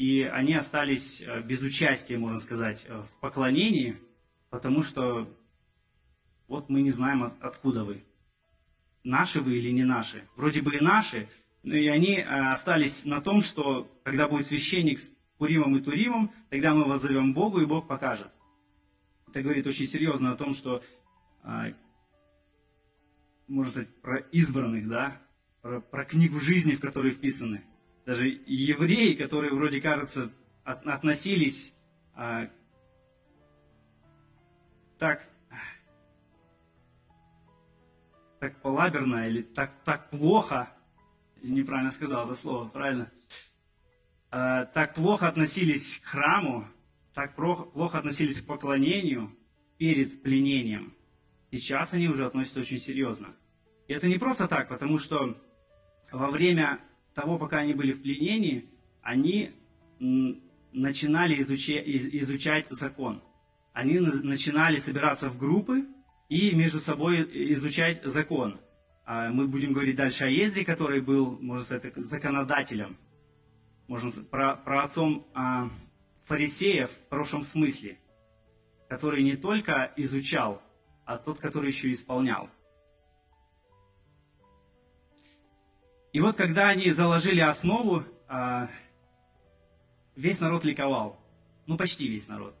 и 0.00 0.22
они 0.22 0.54
остались 0.54 1.20
э, 1.20 1.42
без 1.42 1.62
участия, 1.62 2.16
можно 2.16 2.38
сказать, 2.38 2.86
э, 2.88 3.02
в 3.02 3.20
поклонении, 3.20 3.98
потому 4.48 4.80
что 4.80 5.28
вот 6.48 6.70
мы 6.70 6.80
не 6.80 6.88
знаем, 6.88 7.34
откуда 7.38 7.84
вы. 7.84 8.02
Наши 9.04 9.42
вы 9.42 9.58
или 9.58 9.70
не 9.70 9.84
наши. 9.84 10.26
Вроде 10.36 10.62
бы 10.62 10.74
и 10.74 10.80
наши, 10.80 11.28
но 11.62 11.74
и 11.74 11.86
они 11.88 12.16
э, 12.16 12.24
остались 12.24 13.04
на 13.04 13.20
том, 13.20 13.42
что 13.42 13.94
когда 14.02 14.26
будет 14.26 14.46
священник 14.46 15.00
с 15.00 15.12
Пуримом 15.36 15.76
и 15.76 15.82
Туримом, 15.82 16.32
тогда 16.48 16.72
мы 16.72 16.88
вас 16.88 17.02
зовем 17.02 17.34
Богу, 17.34 17.60
и 17.60 17.66
Бог 17.66 17.86
покажет. 17.86 18.32
Это 19.28 19.42
говорит 19.42 19.66
очень 19.66 19.86
серьезно 19.86 20.32
о 20.32 20.36
том, 20.36 20.54
что, 20.54 20.82
можно 23.48 23.70
сказать, 23.70 24.00
про 24.00 24.16
избранных, 24.32 24.88
да, 24.88 25.20
про, 25.60 25.82
про 25.82 26.06
книгу 26.06 26.40
жизни, 26.40 26.74
в 26.74 26.80
которой 26.80 27.10
вписаны 27.10 27.64
даже 28.06 28.28
евреи, 28.46 29.14
которые 29.14 29.52
вроде 29.52 29.80
кажется 29.80 30.32
от, 30.64 30.86
относились 30.86 31.72
а, 32.14 32.50
так, 34.98 35.28
так 38.38 38.60
полаберно 38.62 39.28
или 39.28 39.42
так, 39.42 39.72
так 39.84 40.10
плохо, 40.10 40.70
неправильно 41.42 41.90
сказал 41.90 42.26
это 42.26 42.34
слово, 42.38 42.68
правильно, 42.68 43.10
а, 44.30 44.66
так 44.66 44.94
плохо 44.94 45.28
относились 45.28 45.98
к 45.98 46.04
храму, 46.04 46.66
так 47.14 47.34
плохо, 47.34 47.98
относились 47.98 48.40
к 48.40 48.46
поклонению 48.46 49.36
перед 49.78 50.22
пленением. 50.22 50.94
Сейчас 51.50 51.92
они 51.92 52.08
уже 52.08 52.26
относятся 52.26 52.60
очень 52.60 52.78
серьезно. 52.78 53.34
И 53.88 53.92
это 53.92 54.06
не 54.06 54.18
просто 54.18 54.46
так, 54.46 54.68
потому 54.68 54.98
что 54.98 55.36
во 56.12 56.30
время 56.30 56.80
того, 57.14 57.38
пока 57.38 57.58
они 57.58 57.74
были 57.74 57.92
в 57.92 58.02
пленении, 58.02 58.68
они 59.02 59.52
начинали 60.72 61.40
изучать, 61.40 61.86
изучать 61.86 62.66
закон. 62.70 63.22
Они 63.72 63.98
начинали 63.98 64.76
собираться 64.76 65.28
в 65.28 65.38
группы 65.38 65.86
и 66.28 66.54
между 66.54 66.80
собой 66.80 67.22
изучать 67.52 68.02
закон. 68.04 68.58
А 69.04 69.30
мы 69.30 69.48
будем 69.48 69.72
говорить 69.72 69.96
дальше 69.96 70.24
о 70.24 70.28
Ездре, 70.28 70.64
который 70.64 71.00
был, 71.00 71.38
можно 71.40 71.64
сказать, 71.64 71.94
законодателем. 71.96 72.96
Можно 73.88 74.10
сказать, 74.10 74.30
про, 74.30 74.56
про 74.56 74.84
отцом 74.84 75.26
а, 75.34 75.68
фарисеев 76.26 76.90
в 76.90 77.08
прошлом 77.08 77.42
смысле, 77.42 77.98
который 78.88 79.24
не 79.24 79.36
только 79.36 79.92
изучал, 79.96 80.62
а 81.04 81.18
тот, 81.18 81.40
который 81.40 81.70
еще 81.70 81.90
исполнял. 81.90 82.48
И 86.12 86.20
вот 86.20 86.36
когда 86.36 86.68
они 86.68 86.90
заложили 86.90 87.40
основу, 87.40 88.04
а, 88.28 88.68
весь 90.16 90.40
народ 90.40 90.64
ликовал. 90.64 91.20
Ну, 91.66 91.76
почти 91.76 92.08
весь 92.08 92.26
народ. 92.26 92.54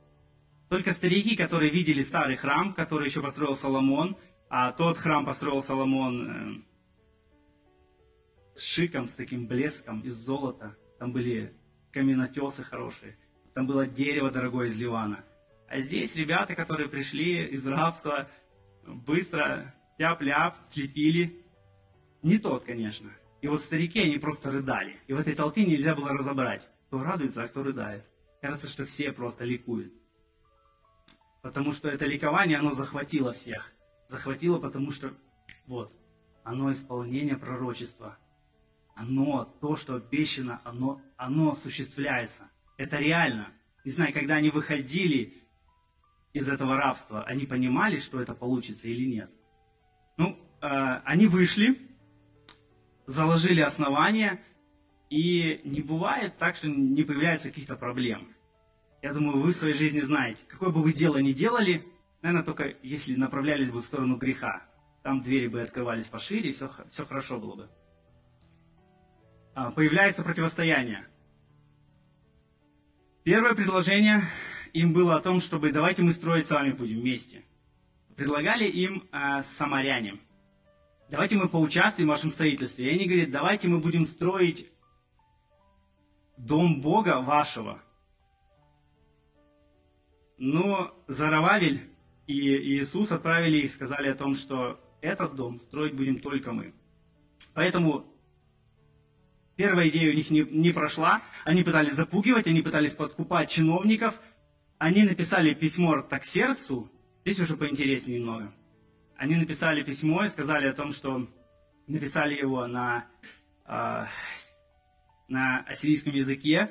Только 0.68 0.92
старики, 0.92 1.34
которые 1.34 1.70
видели 1.70 2.02
старый 2.02 2.36
храм, 2.36 2.72
который 2.74 3.08
еще 3.08 3.20
построил 3.20 3.56
Соломон, 3.56 4.16
а 4.48 4.72
тот 4.72 4.96
храм 4.98 5.24
построил 5.24 5.62
Соломон 5.62 6.30
э, 6.30 6.62
с 8.54 8.64
шиком, 8.64 9.08
с 9.08 9.14
таким 9.14 9.48
блеском 9.48 10.00
из 10.02 10.14
золота. 10.14 10.76
Там 11.00 11.12
были 11.12 11.52
каменотесы 11.90 12.62
хорошие. 12.62 13.16
Там 13.52 13.66
было 13.66 13.84
дерево 13.84 14.30
дорогое 14.30 14.68
из 14.68 14.80
Ливана. 14.80 15.24
А 15.68 15.80
здесь 15.80 16.14
ребята, 16.14 16.54
которые 16.54 16.88
пришли 16.88 17.46
из 17.48 17.66
рабства, 17.66 18.28
быстро 18.86 19.74
ляп-ляп, 19.98 20.56
слепили. 20.68 21.44
Не 22.22 22.38
тот, 22.38 22.64
конечно. 22.64 23.10
И 23.42 23.48
вот 23.48 23.62
старики, 23.62 24.00
они 24.00 24.18
просто 24.18 24.50
рыдали. 24.50 24.96
И 25.06 25.12
в 25.12 25.18
этой 25.18 25.34
толпе 25.34 25.64
нельзя 25.64 25.94
было 25.94 26.10
разобрать, 26.10 26.68
кто 26.86 27.02
радуется, 27.02 27.42
а 27.42 27.48
кто 27.48 27.62
рыдает. 27.62 28.04
Кажется, 28.42 28.68
что 28.68 28.84
все 28.84 29.12
просто 29.12 29.44
ликуют. 29.44 29.92
Потому 31.42 31.72
что 31.72 31.88
это 31.88 32.06
ликование, 32.06 32.58
оно 32.58 32.72
захватило 32.72 33.32
всех. 33.32 33.72
Захватило, 34.08 34.58
потому 34.58 34.90
что, 34.90 35.14
вот, 35.66 35.92
оно 36.44 36.70
исполнение 36.70 37.36
пророчества. 37.36 38.18
Оно, 38.94 39.44
то, 39.60 39.76
что 39.76 39.94
обещано, 39.94 40.60
оно, 40.64 41.00
оно 41.16 41.52
осуществляется. 41.52 42.50
Это 42.76 42.98
реально. 42.98 43.48
Не 43.84 43.90
знаю, 43.90 44.12
когда 44.12 44.34
они 44.34 44.50
выходили 44.50 45.42
из 46.34 46.48
этого 46.48 46.76
рабства, 46.76 47.24
они 47.24 47.46
понимали, 47.46 47.98
что 47.98 48.20
это 48.20 48.34
получится 48.34 48.88
или 48.88 49.06
нет. 49.06 49.30
Ну, 50.18 50.38
э, 50.60 50.66
они 51.04 51.26
вышли, 51.26 51.89
заложили 53.10 53.60
основания, 53.60 54.42
И 55.10 55.60
не 55.64 55.82
бывает 55.82 56.38
так, 56.38 56.54
что 56.54 56.68
не 56.68 57.02
появляется 57.02 57.48
каких-то 57.48 57.74
проблем. 57.74 58.28
Я 59.02 59.12
думаю, 59.12 59.40
вы 59.40 59.50
в 59.50 59.56
своей 59.56 59.74
жизни 59.74 60.00
знаете, 60.00 60.40
какое 60.46 60.70
бы 60.70 60.82
вы 60.82 60.92
дело 60.92 61.16
ни 61.18 61.32
делали, 61.32 61.84
наверное, 62.22 62.44
только 62.44 62.76
если 62.82 63.16
направлялись 63.16 63.70
бы 63.72 63.82
в 63.82 63.86
сторону 63.86 64.16
греха. 64.16 64.62
Там 65.02 65.20
двери 65.20 65.48
бы 65.48 65.62
открывались 65.62 66.06
пошире, 66.06 66.50
и 66.50 66.52
все, 66.52 66.70
все 66.88 67.04
хорошо 67.04 67.40
было 67.40 67.56
бы. 67.56 67.70
А, 69.54 69.72
появляется 69.72 70.22
противостояние. 70.22 71.08
Первое 73.24 73.54
предложение 73.54 74.22
им 74.72 74.92
было 74.92 75.16
о 75.16 75.20
том, 75.20 75.40
чтобы 75.40 75.72
давайте 75.72 76.04
мы 76.04 76.12
строить 76.12 76.46
с 76.46 76.50
вами 76.50 76.70
будем 76.70 77.00
вместе. 77.00 77.42
Предлагали 78.14 78.68
им 78.68 79.08
э, 79.10 79.42
самаряне. 79.42 80.20
Давайте 81.10 81.36
мы 81.36 81.48
поучаствуем 81.48 82.08
в 82.08 82.12
вашем 82.12 82.30
строительстве. 82.30 82.86
И 82.86 82.94
они 82.94 83.06
говорят, 83.06 83.32
давайте 83.32 83.68
мы 83.68 83.78
будем 83.80 84.04
строить 84.04 84.70
дом 86.36 86.80
Бога 86.80 87.20
вашего. 87.20 87.82
Но 90.38 90.94
Зарававель 91.08 91.80
и 92.28 92.78
Иисус 92.78 93.10
отправили 93.10 93.58
их, 93.58 93.72
сказали 93.72 94.08
о 94.08 94.14
том, 94.14 94.36
что 94.36 94.78
этот 95.00 95.34
дом 95.34 95.60
строить 95.60 95.96
будем 95.96 96.20
только 96.20 96.52
мы. 96.52 96.74
Поэтому 97.54 98.06
первая 99.56 99.88
идея 99.88 100.12
у 100.12 100.14
них 100.14 100.30
не, 100.30 100.42
не 100.42 100.70
прошла. 100.70 101.22
Они 101.44 101.64
пытались 101.64 101.94
запугивать, 101.94 102.46
они 102.46 102.62
пытались 102.62 102.94
подкупать 102.94 103.50
чиновников. 103.50 104.20
Они 104.78 105.02
написали 105.02 105.54
письмо 105.54 106.02
Таксерцу. 106.02 106.88
Здесь 107.24 107.40
уже 107.40 107.56
поинтереснее 107.56 108.20
немного. 108.20 108.54
Они 109.20 109.36
написали 109.36 109.82
письмо 109.82 110.24
и 110.24 110.28
сказали 110.28 110.66
о 110.66 110.72
том, 110.72 110.92
что 110.92 111.28
написали 111.86 112.36
его 112.36 112.66
на 112.66 113.06
э, 113.66 114.06
на 115.28 115.58
ассирийском 115.68 116.14
языке 116.14 116.70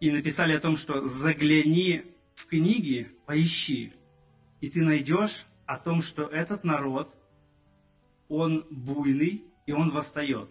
и 0.00 0.10
написали 0.10 0.56
о 0.56 0.60
том, 0.60 0.74
что 0.74 1.04
загляни 1.04 2.02
в 2.34 2.46
книги, 2.46 3.12
поищи, 3.26 3.92
и 4.60 4.68
ты 4.68 4.82
найдешь 4.82 5.46
о 5.66 5.78
том, 5.78 6.02
что 6.02 6.24
этот 6.24 6.64
народ, 6.64 7.14
он 8.28 8.66
буйный, 8.68 9.44
и 9.66 9.72
он 9.72 9.90
восстает. 9.90 10.50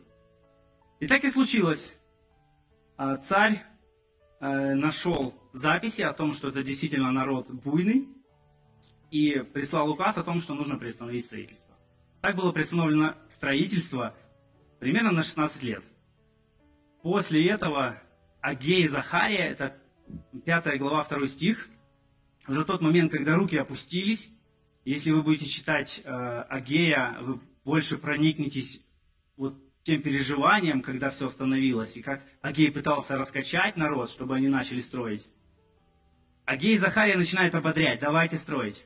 И 1.01 1.07
так 1.07 1.25
и 1.25 1.29
случилось. 1.29 1.93
А, 2.95 3.17
царь 3.17 3.65
э, 4.39 4.75
нашел 4.75 5.33
записи 5.51 6.03
о 6.03 6.13
том, 6.13 6.31
что 6.31 6.47
это 6.47 6.63
действительно 6.63 7.11
народ 7.11 7.49
буйный, 7.49 8.07
и 9.11 9.39
прислал 9.39 9.89
указ 9.89 10.17
о 10.17 10.23
том, 10.23 10.41
что 10.41 10.53
нужно 10.53 10.77
приостановить 10.77 11.25
строительство. 11.25 11.75
Так 12.21 12.35
было 12.35 12.51
приостановлено 12.51 13.15
строительство 13.27 14.15
примерно 14.79 15.11
на 15.11 15.23
16 15.23 15.63
лет. 15.63 15.83
После 17.01 17.47
этого 17.47 18.01
Агей 18.41 18.87
Захария, 18.87 19.49
это 19.49 19.77
5 20.45 20.77
глава, 20.77 21.03
2 21.03 21.27
стих, 21.27 21.69
уже 22.47 22.65
тот 22.65 22.81
момент, 22.81 23.11
когда 23.11 23.35
руки 23.35 23.55
опустились, 23.55 24.31
если 24.85 25.11
вы 25.11 25.21
будете 25.21 25.45
читать 25.45 26.01
э, 26.03 26.09
Агея, 26.49 27.17
вы 27.21 27.39
больше 27.63 27.97
проникнетесь 27.97 28.81
вот 29.37 29.55
тем 29.83 30.01
переживанием, 30.01 30.81
когда 30.81 31.09
все 31.09 31.27
остановилось, 31.27 31.95
и 31.95 32.01
как 32.01 32.23
Агей 32.41 32.71
пытался 32.71 33.17
раскачать 33.17 33.77
народ, 33.77 34.09
чтобы 34.09 34.35
они 34.35 34.47
начали 34.47 34.81
строить. 34.81 35.27
Агей 36.45 36.77
Захария 36.77 37.15
начинают 37.15 37.53
ободрять, 37.55 37.99
давайте 37.99 38.37
строить. 38.37 38.85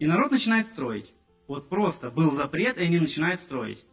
И 0.00 0.06
народ 0.06 0.30
начинает 0.30 0.66
строить. 0.66 1.12
Вот 1.46 1.68
просто 1.68 2.10
был 2.10 2.30
запрет, 2.30 2.78
и 2.78 2.84
они 2.84 2.98
начинают 2.98 3.38
строить. 3.38 3.84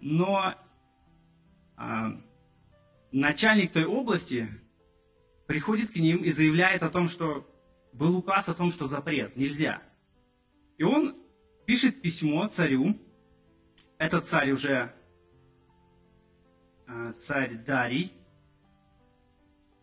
Но 0.00 0.54
а, 1.76 2.22
начальник 3.10 3.72
той 3.72 3.86
области 3.86 4.48
приходит 5.48 5.90
к 5.90 5.96
ним 5.96 6.22
и 6.22 6.30
заявляет 6.30 6.84
о 6.84 6.90
том, 6.90 7.08
что 7.08 7.44
был 7.92 8.16
указ 8.16 8.48
о 8.48 8.54
том, 8.54 8.70
что 8.70 8.86
запрет, 8.86 9.36
нельзя. 9.36 9.82
И 10.78 10.84
он 10.84 11.16
пишет 11.66 12.00
письмо 12.00 12.46
царю. 12.46 12.96
Этот 13.98 14.26
царь 14.26 14.52
уже 14.52 14.94
а, 16.86 17.12
царь 17.14 17.54
Дарий. 17.66 18.12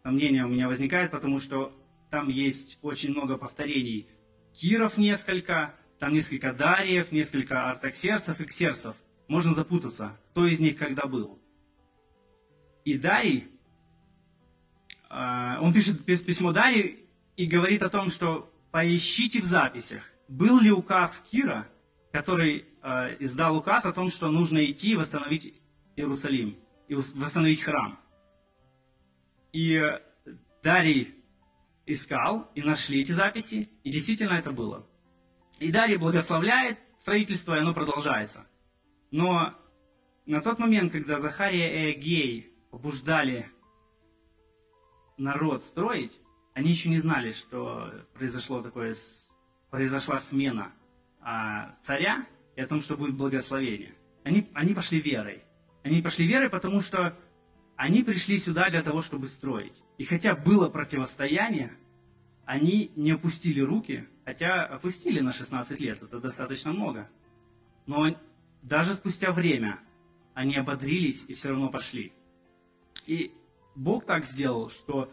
Мнение 0.05 0.45
у 0.45 0.49
меня 0.49 0.69
возникает, 0.69 1.11
потому 1.11 1.39
что 1.39 1.73
там 2.09 2.29
есть 2.29 2.79
очень 2.81 3.11
много 3.11 3.37
повторений. 3.37 4.07
Киров 4.53 4.97
несколько, 4.97 5.75
там 5.99 6.13
несколько 6.13 6.53
Дариев, 6.53 7.11
несколько 7.11 7.69
Артаксерсов 7.69 8.39
и 8.41 8.45
Ксерсов. 8.45 8.95
Можно 9.27 9.53
запутаться, 9.53 10.17
кто 10.31 10.45
из 10.45 10.59
них 10.59 10.77
когда 10.77 11.07
был. 11.07 11.39
И 12.83 12.97
Дарий, 12.97 13.47
а, 15.09 15.59
он 15.61 15.73
пишет 15.73 16.03
письмо 16.05 16.51
Дарий 16.51 17.05
и 17.37 17.45
говорит 17.45 17.83
о 17.83 17.89
том, 17.89 18.09
что 18.09 18.51
поищите 18.71 19.41
в 19.41 19.45
записях, 19.45 20.03
был 20.27 20.59
ли 20.59 20.71
указ 20.71 21.23
Кира, 21.31 21.67
который 22.11 22.65
а, 22.81 23.09
издал 23.19 23.57
указ 23.57 23.85
о 23.85 23.93
том, 23.93 24.09
что 24.09 24.29
нужно 24.29 24.65
идти 24.65 24.91
и 24.91 24.95
восстановить 24.95 25.53
Иерусалим, 25.95 26.57
и 26.87 26.95
восстановить 26.95 27.61
храм. 27.61 27.99
И 29.53 29.81
Дарий 30.63 31.20
искал 31.91 32.49
и 32.55 32.61
нашли 32.61 33.01
эти 33.01 33.11
записи, 33.11 33.69
и 33.83 33.91
действительно 33.91 34.33
это 34.33 34.51
было. 34.51 34.87
И 35.59 35.71
Дарий 35.71 35.97
благословляет 35.97 36.79
строительство, 36.97 37.55
и 37.55 37.59
оно 37.59 37.73
продолжается. 37.73 38.47
Но 39.11 39.55
на 40.25 40.41
тот 40.41 40.59
момент, 40.59 40.91
когда 40.91 41.19
Захария 41.19 41.89
и 41.89 41.93
Эгей 41.93 42.53
побуждали 42.71 43.51
народ 45.17 45.63
строить, 45.63 46.19
они 46.53 46.69
еще 46.69 46.89
не 46.89 46.99
знали, 46.99 47.31
что 47.31 47.91
произошло 48.13 48.61
такое, 48.61 48.95
произошла 49.69 50.19
смена 50.19 50.73
а, 51.21 51.75
царя 51.81 52.27
и 52.55 52.61
о 52.61 52.67
том, 52.67 52.81
что 52.81 52.97
будет 52.97 53.15
благословение. 53.15 53.95
Они, 54.23 54.49
они 54.53 54.73
пошли 54.73 54.99
верой. 54.99 55.43
Они 55.83 56.01
пошли 56.01 56.27
верой, 56.27 56.49
потому 56.49 56.81
что 56.81 57.17
они 57.81 58.03
пришли 58.03 58.37
сюда 58.37 58.69
для 58.69 58.83
того, 58.83 59.01
чтобы 59.01 59.25
строить. 59.25 59.73
И 59.97 60.03
хотя 60.03 60.35
было 60.35 60.69
противостояние, 60.69 61.75
они 62.45 62.91
не 62.95 63.09
опустили 63.09 63.59
руки, 63.59 64.07
хотя 64.23 64.67
опустили 64.67 65.19
на 65.19 65.31
16 65.31 65.79
лет, 65.79 66.03
это 66.03 66.19
достаточно 66.19 66.73
много. 66.73 67.09
Но 67.87 68.15
даже 68.61 68.93
спустя 68.93 69.31
время 69.31 69.79
они 70.35 70.57
ободрились 70.57 71.25
и 71.27 71.33
все 71.33 71.49
равно 71.49 71.71
пошли. 71.71 72.13
И 73.07 73.31
Бог 73.73 74.05
так 74.05 74.25
сделал, 74.25 74.69
что 74.69 75.11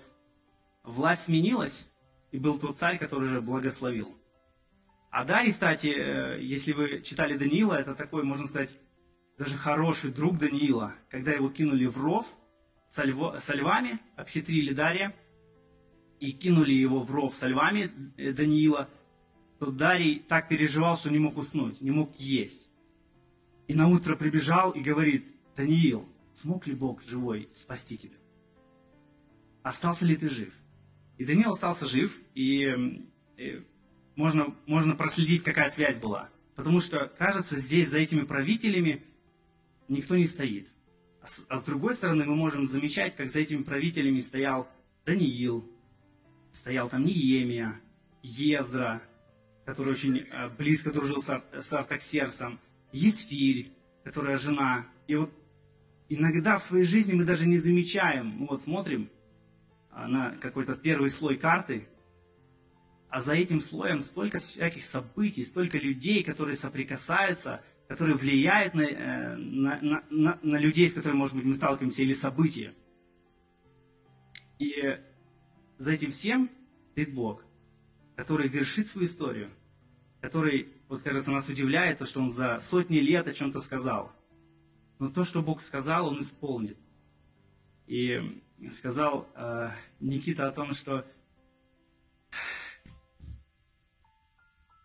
власть 0.83 1.23
сменилась, 1.23 1.89
и 2.33 2.39
был 2.39 2.59
тот 2.59 2.77
царь, 2.77 2.99
который 2.99 3.31
же 3.31 3.41
благословил. 3.41 4.15
А 5.11 5.25
Дарий, 5.25 5.53
кстати, 5.53 5.89
э, 5.89 6.43
если 6.43 6.75
вы 6.75 7.01
читали 7.01 7.39
Даниила, 7.39 7.73
это 7.73 7.95
такой, 7.95 8.25
можно 8.25 8.47
сказать, 8.47 8.79
даже 9.39 9.57
хороший 9.57 10.13
друг 10.13 10.37
Даниила. 10.37 10.95
Когда 11.09 11.33
его 11.33 11.49
кинули 11.49 11.87
в 11.87 11.97
ров 11.97 12.27
со, 12.89 13.05
льво, 13.05 13.39
со 13.41 13.55
львами, 13.55 14.01
обхитрили 14.17 14.73
Дария, 14.73 15.15
и 16.21 16.33
кинули 16.33 16.73
его 16.73 17.01
в 17.01 17.11
ров 17.11 17.35
со 17.37 17.47
львами 17.47 17.93
э, 18.17 18.33
Даниила, 18.33 18.89
то 19.59 19.71
Дарий 19.71 20.21
так 20.21 20.49
переживал, 20.49 20.97
что 20.97 21.11
не 21.11 21.19
мог 21.19 21.37
уснуть, 21.37 21.81
не 21.81 21.91
мог 21.91 22.15
есть. 22.17 22.69
И 23.67 23.75
на 23.75 23.89
утро 23.89 24.17
прибежал 24.17 24.71
и 24.71 24.81
говорит, 24.81 25.27
Даниил, 25.57 26.09
смог 26.33 26.67
ли 26.67 26.75
Бог 26.75 27.03
живой 27.05 27.49
спасти 27.53 27.99
тебя? 27.99 28.17
Остался 29.63 30.07
ли 30.07 30.17
ты 30.17 30.29
жив? 30.29 30.55
И 31.19 31.25
Даниил 31.25 31.53
остался 31.53 31.87
жив, 31.87 32.19
и, 32.35 32.65
и 33.37 33.67
можно, 34.17 34.57
можно 34.67 34.95
проследить, 34.95 35.43
какая 35.43 35.69
связь 35.69 35.99
была. 35.99 36.31
Потому 36.55 36.81
что, 36.81 37.07
кажется, 37.19 37.57
здесь 37.59 37.91
за 37.91 37.99
этими 37.99 38.23
правителями 38.23 39.05
никто 39.89 40.17
не 40.17 40.27
стоит. 40.27 40.69
А 41.49 41.59
с, 41.59 41.63
другой 41.63 41.95
стороны, 41.95 42.25
мы 42.25 42.35
можем 42.35 42.67
замечать, 42.67 43.17
как 43.17 43.31
за 43.31 43.41
этими 43.41 43.63
правителями 43.63 44.21
стоял 44.21 44.69
Даниил, 45.05 45.69
стоял 46.51 46.89
там 46.89 47.05
Ниемия, 47.05 47.81
Ездра, 48.23 49.03
который 49.65 49.93
очень 49.93 50.19
э, 50.19 50.49
близко 50.57 50.93
дружил 50.93 51.23
с 51.23 51.73
Артаксерсом, 51.73 52.59
Есфирь, 52.93 53.73
которая 54.05 54.37
жена. 54.37 54.87
И 55.07 55.17
вот 55.17 55.31
иногда 56.09 56.57
в 56.57 56.63
своей 56.63 56.85
жизни 56.85 57.13
мы 57.13 57.25
даже 57.25 57.47
не 57.47 57.59
замечаем. 57.59 58.29
Мы 58.29 58.47
вот 58.47 58.63
смотрим 58.63 59.11
а, 59.91 60.09
на 60.09 60.31
какой-то 60.37 60.75
первый 60.75 61.11
слой 61.11 61.37
карты, 61.37 61.87
а 63.11 63.21
за 63.21 63.35
этим 63.35 63.61
слоем 63.61 64.01
столько 64.01 64.39
всяких 64.39 64.85
событий, 64.85 65.43
столько 65.43 65.79
людей, 65.79 66.23
которые 66.23 66.57
соприкасаются, 66.57 67.63
которые 67.89 68.17
влияют 68.17 68.75
на, 68.75 68.83
э, 68.83 69.37
на, 69.37 69.81
на, 69.81 70.05
на, 70.11 70.39
на 70.43 70.57
людей, 70.59 70.89
с 70.89 70.95
которыми, 70.95 71.19
может 71.19 71.35
быть, 71.35 71.45
мы 71.45 71.55
сталкиваемся, 71.55 72.03
или 72.03 72.13
события. 72.13 72.75
И 74.59 74.71
за 75.79 75.93
этим 75.93 76.11
всем 76.11 76.51
стоит 76.93 77.13
Бог, 77.15 77.45
который 78.15 78.49
вершит 78.49 78.87
свою 78.87 79.07
историю, 79.07 79.51
который, 80.21 80.69
вот 80.89 81.03
кажется, 81.03 81.31
нас 81.31 81.49
удивляет, 81.49 81.99
то, 81.99 82.07
что 82.07 82.21
Он 82.21 82.31
за 82.31 82.59
сотни 82.59 82.99
лет 82.99 83.27
о 83.27 83.33
чем-то 83.33 83.61
сказал– 83.61 84.13
но 84.99 85.11
то, 85.11 85.25
что 85.25 85.43
Бог 85.43 85.63
сказал, 85.63 86.09
Он 86.09 86.21
исполнит. 86.21 86.77
и 87.87 88.43
сказал 88.71 89.29
э, 89.35 89.71
Никита 90.01 90.49
о 90.49 90.53
том, 90.53 90.73
что 90.73 91.07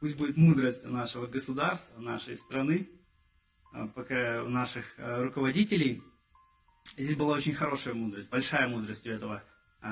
пусть 0.04 0.18
будет 0.18 0.36
мудрость 0.36 0.84
нашего 0.84 1.28
государства, 1.28 1.98
нашей 1.98 2.36
страны, 2.36 2.90
э, 3.74 3.88
пока 3.96 4.44
у 4.44 4.50
наших 4.50 5.00
э, 5.00 5.24
руководителей. 5.24 6.04
Здесь 6.98 7.16
была 7.16 7.36
очень 7.38 7.54
хорошая 7.54 7.94
мудрость, 7.94 8.30
большая 8.30 8.68
мудрость 8.68 9.08
у 9.08 9.12
этого, 9.12 9.42
э, 9.82 9.88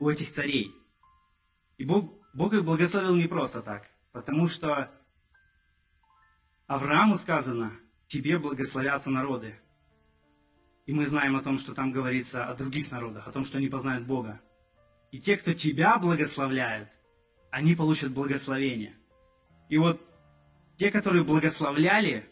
у 0.00 0.08
этих 0.08 0.32
царей. 0.32 0.74
И 1.76 1.84
Бог, 1.84 2.12
Бог 2.34 2.52
их 2.52 2.64
благословил 2.64 3.14
не 3.14 3.28
просто 3.28 3.62
так, 3.62 3.88
потому 4.10 4.48
что 4.48 4.90
Аврааму 6.66 7.14
сказано, 7.14 7.78
тебе 8.08 8.40
благословятся 8.40 9.08
народы. 9.08 9.54
И 10.86 10.92
мы 10.92 11.06
знаем 11.06 11.36
о 11.36 11.44
том, 11.44 11.58
что 11.58 11.74
там 11.74 11.92
говорится 11.92 12.44
о 12.44 12.56
других 12.56 12.90
народах, 12.90 13.28
о 13.28 13.30
том, 13.30 13.44
что 13.44 13.58
они 13.58 13.68
познают 13.68 14.04
Бога. 14.04 14.40
И 15.12 15.20
те, 15.20 15.36
кто 15.36 15.52
тебя 15.54 15.96
благословляют, 15.96 16.88
они 17.52 17.76
получат 17.76 18.10
благословение. 18.10 18.98
И 19.68 19.78
вот 19.78 20.00
те, 20.76 20.90
которые 20.90 21.24
благословляли 21.24 22.28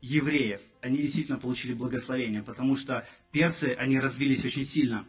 евреев, 0.00 0.60
они 0.80 0.98
действительно 0.98 1.38
получили 1.38 1.72
благословение, 1.72 2.42
потому 2.42 2.76
что 2.76 3.06
персы, 3.32 3.74
они 3.78 3.98
развились 3.98 4.44
очень 4.44 4.64
сильно. 4.64 5.06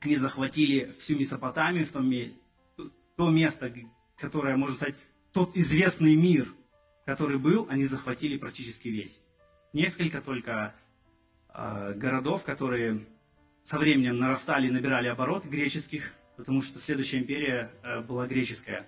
Они 0.00 0.16
захватили 0.16 0.92
всю 0.98 1.18
Месопотамию 1.18 1.86
в 1.86 1.90
том 1.90 2.08
месте, 2.08 2.38
то 3.16 3.30
место, 3.30 3.72
которое, 4.16 4.56
можно 4.56 4.76
сказать, 4.76 4.96
тот 5.32 5.56
известный 5.56 6.14
мир, 6.14 6.48
который 7.04 7.38
был, 7.38 7.66
они 7.68 7.84
захватили 7.84 8.36
практически 8.36 8.88
весь. 8.88 9.20
Несколько 9.72 10.20
только 10.20 10.74
Э, 11.60 11.92
городов, 11.94 12.44
которые 12.44 13.04
со 13.62 13.78
временем 13.78 14.18
нарастали 14.18 14.70
набирали 14.70 15.08
оборот 15.08 15.44
греческих, 15.44 16.12
потому 16.36 16.62
что 16.62 16.78
следующая 16.78 17.18
империя 17.18 17.72
э, 17.82 18.00
была 18.00 18.28
греческая. 18.28 18.86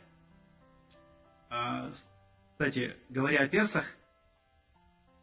А, 1.51 1.91
кстати, 2.53 2.97
говоря 3.09 3.43
о 3.43 3.49
персах, 3.49 3.85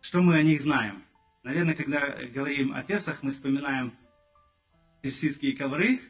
что 0.01 0.21
мы 0.21 0.35
о 0.35 0.43
них 0.43 0.59
знаем? 0.59 1.05
Наверное, 1.43 1.73
когда 1.73 1.99
говорим 2.27 2.73
о 2.73 2.83
персах, 2.83 3.23
мы 3.23 3.31
вспоминаем 3.31 3.97
персидские 5.01 5.55
ковры 5.55 6.01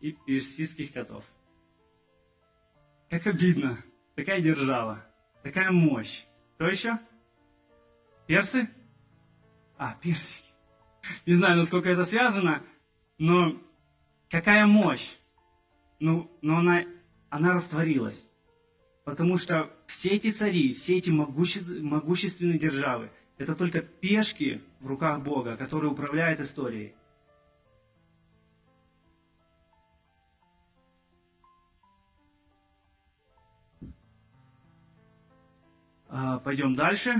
и 0.00 0.12
персидских 0.12 0.92
котов. 0.92 1.24
Как 3.08 3.26
обидно. 3.26 3.78
Такая 4.14 4.42
держава, 4.42 5.06
такая 5.42 5.70
мощь. 5.70 6.26
Кто 6.56 6.66
еще? 6.66 6.98
Персы? 8.26 8.68
А, 9.78 9.94
персики. 9.94 10.52
Не 11.24 11.34
знаю, 11.34 11.56
насколько 11.56 11.88
это 11.88 12.04
связано, 12.04 12.62
но 13.16 13.58
какая 14.28 14.66
мощь. 14.66 15.16
Ну, 15.98 16.30
но 16.42 16.58
она, 16.58 16.84
она 17.30 17.54
растворилась. 17.54 18.28
Потому 19.08 19.38
что 19.38 19.74
все 19.86 20.10
эти 20.10 20.30
цари, 20.32 20.74
все 20.74 20.98
эти 20.98 21.08
могущественные 21.08 22.58
державы, 22.58 23.10
это 23.38 23.54
только 23.54 23.80
пешки 23.80 24.62
в 24.80 24.86
руках 24.86 25.22
Бога, 25.22 25.56
которые 25.56 25.90
управляют 25.90 26.40
историей. 26.40 26.94
А, 36.10 36.38
пойдем 36.40 36.74
дальше. 36.74 37.14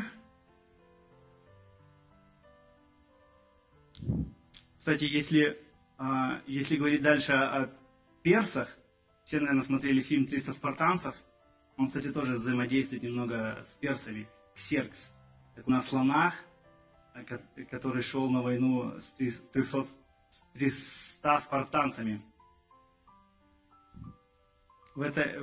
Кстати, 4.77 5.05
если, 5.05 5.59
а, 5.97 6.43
если 6.47 6.77
говорить 6.77 7.01
дальше 7.01 7.33
о 7.33 7.75
персах, 8.23 8.77
все, 9.23 9.41
наверное, 9.41 9.63
смотрели 9.63 10.03
фильм 10.03 10.25
«300 10.27 10.53
спартанцев». 10.53 11.15
Он, 11.79 11.87
кстати, 11.87 12.13
тоже 12.13 12.35
взаимодействует 12.35 13.05
немного 13.05 13.63
с 13.63 13.77
персами. 13.77 14.29
Ксеркс. 14.55 15.15
Это 15.55 15.71
на 15.71 15.81
слонах, 15.81 16.35
а, 17.15 17.23
который 17.71 18.03
шел 18.03 18.29
на 18.29 18.43
войну 18.43 19.01
с 19.01 19.13
300, 19.13 19.85
с 19.85 19.97
300 20.55 21.39
спартанцами. 21.39 22.21
В, 24.97 25.03
это, 25.03 25.41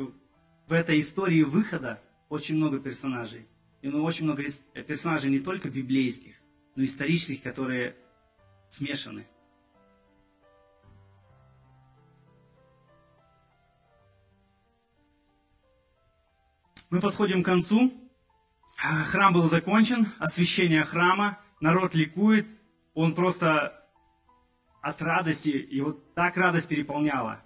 в 0.67 0.73
этой 0.73 0.99
истории 0.99 1.43
выхода 1.43 2.01
очень 2.27 2.57
много 2.57 2.79
персонажей. 2.79 3.47
И 3.81 3.87
ну, 3.87 4.03
очень 4.03 4.25
много 4.25 4.43
персонажей 4.73 5.31
не 5.31 5.39
только 5.39 5.69
библейских, 5.69 6.35
но 6.75 6.83
и 6.83 6.85
исторических, 6.87 7.43
которые 7.43 7.95
смешаны. 8.67 9.25
Мы 16.89 16.99
подходим 16.99 17.41
к 17.41 17.45
концу. 17.45 17.93
А, 18.83 19.03
храм 19.03 19.33
был 19.33 19.45
закончен, 19.45 20.07
освящение 20.19 20.83
храма, 20.83 21.39
народ 21.59 21.95
ликует, 21.95 22.47
он 22.93 23.15
просто 23.15 23.85
от 24.81 25.01
радости, 25.01 25.49
и 25.49 25.81
вот 25.81 26.13
так 26.13 26.37
радость 26.37 26.67
переполняла, 26.67 27.41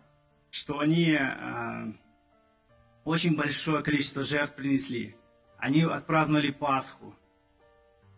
что 0.49 0.79
они 0.79 1.11
э, 1.11 1.93
очень 3.05 3.35
большое 3.35 3.81
количество 3.81 4.23
жертв 4.23 4.55
принесли. 4.55 5.15
Они 5.57 5.83
отпраздновали 5.83 6.51
Пасху. 6.51 7.15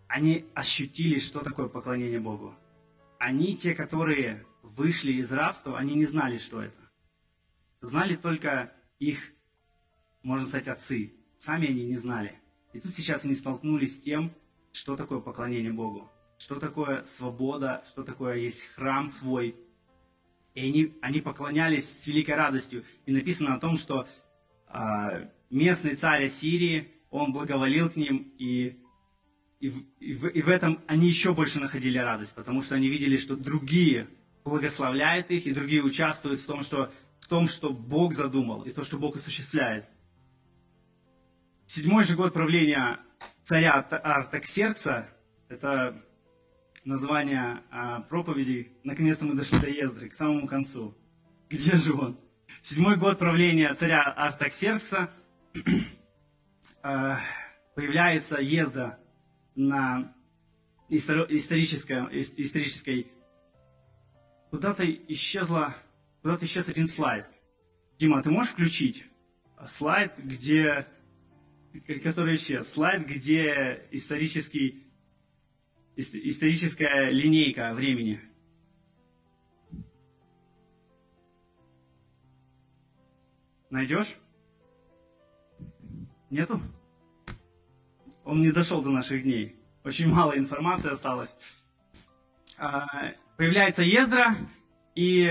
Они 0.08 0.46
ощутили, 0.54 1.20
что 1.20 1.42
такое 1.42 1.68
поклонение 1.68 2.20
Богу. 2.20 2.56
Они, 3.20 3.56
те, 3.56 3.74
которые 3.74 4.46
вышли 4.64 5.14
из 5.14 5.32
рабства, 5.32 5.78
они 5.78 5.96
не 5.96 6.06
знали, 6.06 6.38
что 6.38 6.62
это. 6.62 6.92
Знали 7.82 8.16
только 8.16 8.74
их 9.00 9.32
можно 10.24 10.48
сказать, 10.48 10.68
отцы. 10.68 11.14
Сами 11.38 11.68
они 11.68 11.86
не 11.86 11.98
знали. 11.98 12.40
И 12.74 12.80
тут 12.80 12.94
сейчас 12.94 13.26
они 13.26 13.34
столкнулись 13.34 13.96
с 13.96 14.00
тем, 14.00 14.32
что 14.72 14.96
такое 14.96 15.20
поклонение 15.20 15.74
Богу, 15.74 16.10
что 16.38 16.56
такое 16.56 17.04
свобода, 17.04 17.84
что 17.90 18.04
такое 18.04 18.38
есть 18.38 18.66
храм 18.68 19.08
свой. 19.08 19.56
И 20.54 20.62
они, 20.62 20.98
они 21.02 21.22
поклонялись 21.22 21.90
с 21.90 22.08
великой 22.08 22.36
радостью. 22.36 22.84
И 23.06 23.12
написано 23.12 23.56
о 23.56 23.60
том, 23.60 23.76
что 23.76 24.08
а, 24.68 25.30
местный 25.50 25.96
царь 25.96 26.26
Ассирии, 26.26 26.92
он 27.10 27.34
благоволил 27.34 27.90
к 27.90 27.96
ним, 27.98 28.34
и, 28.38 28.78
и, 29.60 29.70
в, 29.70 29.84
и, 30.00 30.14
в, 30.14 30.28
и 30.28 30.42
в 30.42 30.50
этом 30.50 30.82
они 30.88 31.08
еще 31.08 31.34
больше 31.34 31.60
находили 31.60 31.98
радость, 31.98 32.34
потому 32.34 32.62
что 32.62 32.76
они 32.76 32.88
видели, 32.88 33.18
что 33.18 33.36
другие 33.36 34.08
благословляют 34.44 35.30
их, 35.30 35.46
и 35.46 35.54
другие 35.54 35.84
участвуют 35.84 36.40
в 36.40 36.46
том, 36.46 36.64
что, 36.64 36.92
в 37.20 37.28
том, 37.28 37.48
что 37.48 37.72
Бог 37.72 38.14
задумал, 38.14 38.64
и 38.64 38.72
то, 38.72 38.84
что 38.84 38.98
Бог 38.98 39.18
осуществляет. 39.18 39.88
Седьмой 41.74 42.04
же 42.04 42.18
год 42.18 42.34
правления 42.34 43.00
царя 43.44 43.72
Артаксеркса, 43.80 45.08
это 45.48 46.04
название 46.84 47.64
а, 47.72 48.02
проповеди, 48.02 48.74
наконец-то 48.84 49.26
мы 49.26 49.36
дошли 49.36 49.58
до 49.58 49.70
Ездры, 49.70 50.10
к 50.10 50.14
самому 50.14 50.48
концу. 50.48 50.98
Где 51.50 51.78
же 51.78 51.94
он? 51.94 52.20
Седьмой 52.60 52.98
год 52.98 53.20
правления 53.20 53.74
царя 53.74 54.02
Артаксеркса 54.02 55.12
а, 56.84 57.22
появляется 57.74 58.42
Езда 58.42 59.00
на 59.56 60.14
исторической, 60.90 62.06
исторической 62.12 63.14
куда-то 64.50 64.84
исчезла, 64.86 65.78
куда-то 66.22 66.44
исчез 66.44 66.68
один 66.68 66.88
слайд. 66.88 67.28
Дима, 67.98 68.22
ты 68.22 68.30
можешь 68.30 68.52
включить 68.52 69.06
слайд, 69.66 70.18
где 70.18 70.86
который 72.04 72.36
исчез. 72.36 72.72
Слайд, 72.72 73.08
где 73.08 73.88
исторический, 73.92 74.88
историческая 75.96 77.10
линейка 77.10 77.74
времени. 77.74 78.20
Найдешь? 83.70 84.16
Нету? 86.30 86.60
Он 88.26 88.42
не 88.42 88.52
дошел 88.52 88.82
до 88.84 88.90
наших 88.92 89.24
дней. 89.24 89.56
Очень 89.84 90.10
мало 90.10 90.38
информации 90.38 90.92
осталось. 90.92 91.36
А, 92.58 92.86
появляется 93.38 93.84
Ездра 93.84 94.36
и 94.94 95.30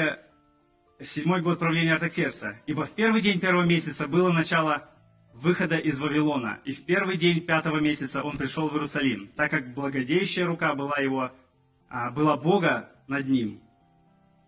седьмой 1.01 1.43
год 1.43 1.59
правления 1.59 1.95
Артаксеркса. 1.95 2.61
Ибо 2.66 2.84
в 2.84 2.91
первый 2.93 3.20
день 3.22 3.41
первого 3.41 3.64
месяца 3.64 4.09
было 4.09 4.32
начало 4.32 4.89
выхода 5.33 5.76
из 5.76 5.99
Вавилона, 6.01 6.61
и 6.64 6.72
в 6.72 6.85
первый 6.85 7.16
день 7.16 7.41
пятого 7.41 7.78
месяца 7.78 8.22
он 8.22 8.37
пришел 8.37 8.68
в 8.68 8.74
Иерусалим, 8.74 9.28
так 9.37 9.51
как 9.51 9.74
благодеющая 9.74 10.47
рука 10.47 10.74
была 10.74 10.99
его, 10.99 11.33
а, 11.89 12.11
была 12.11 12.37
Бога 12.37 12.91
над 13.09 13.28
ним, 13.28 13.61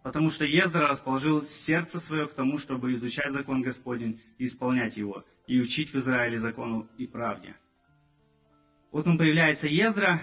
потому 0.03 0.31
что 0.31 0.45
Ездра 0.45 0.87
расположил 0.87 1.43
сердце 1.43 2.01
свое 2.01 2.27
к 2.27 2.35
тому, 2.35 2.59
чтобы 2.59 2.93
изучать 2.93 3.33
закон 3.33 3.63
Господень 3.63 4.21
и 4.39 4.45
исполнять 4.45 4.97
его, 4.97 5.25
и 5.47 5.61
учить 5.61 5.93
в 5.93 5.97
Израиле 5.97 6.39
закону 6.39 6.89
и 6.99 7.07
правде. 7.07 7.57
Вот 8.91 9.07
он 9.07 9.17
появляется 9.17 9.69
Ездра, 9.69 10.21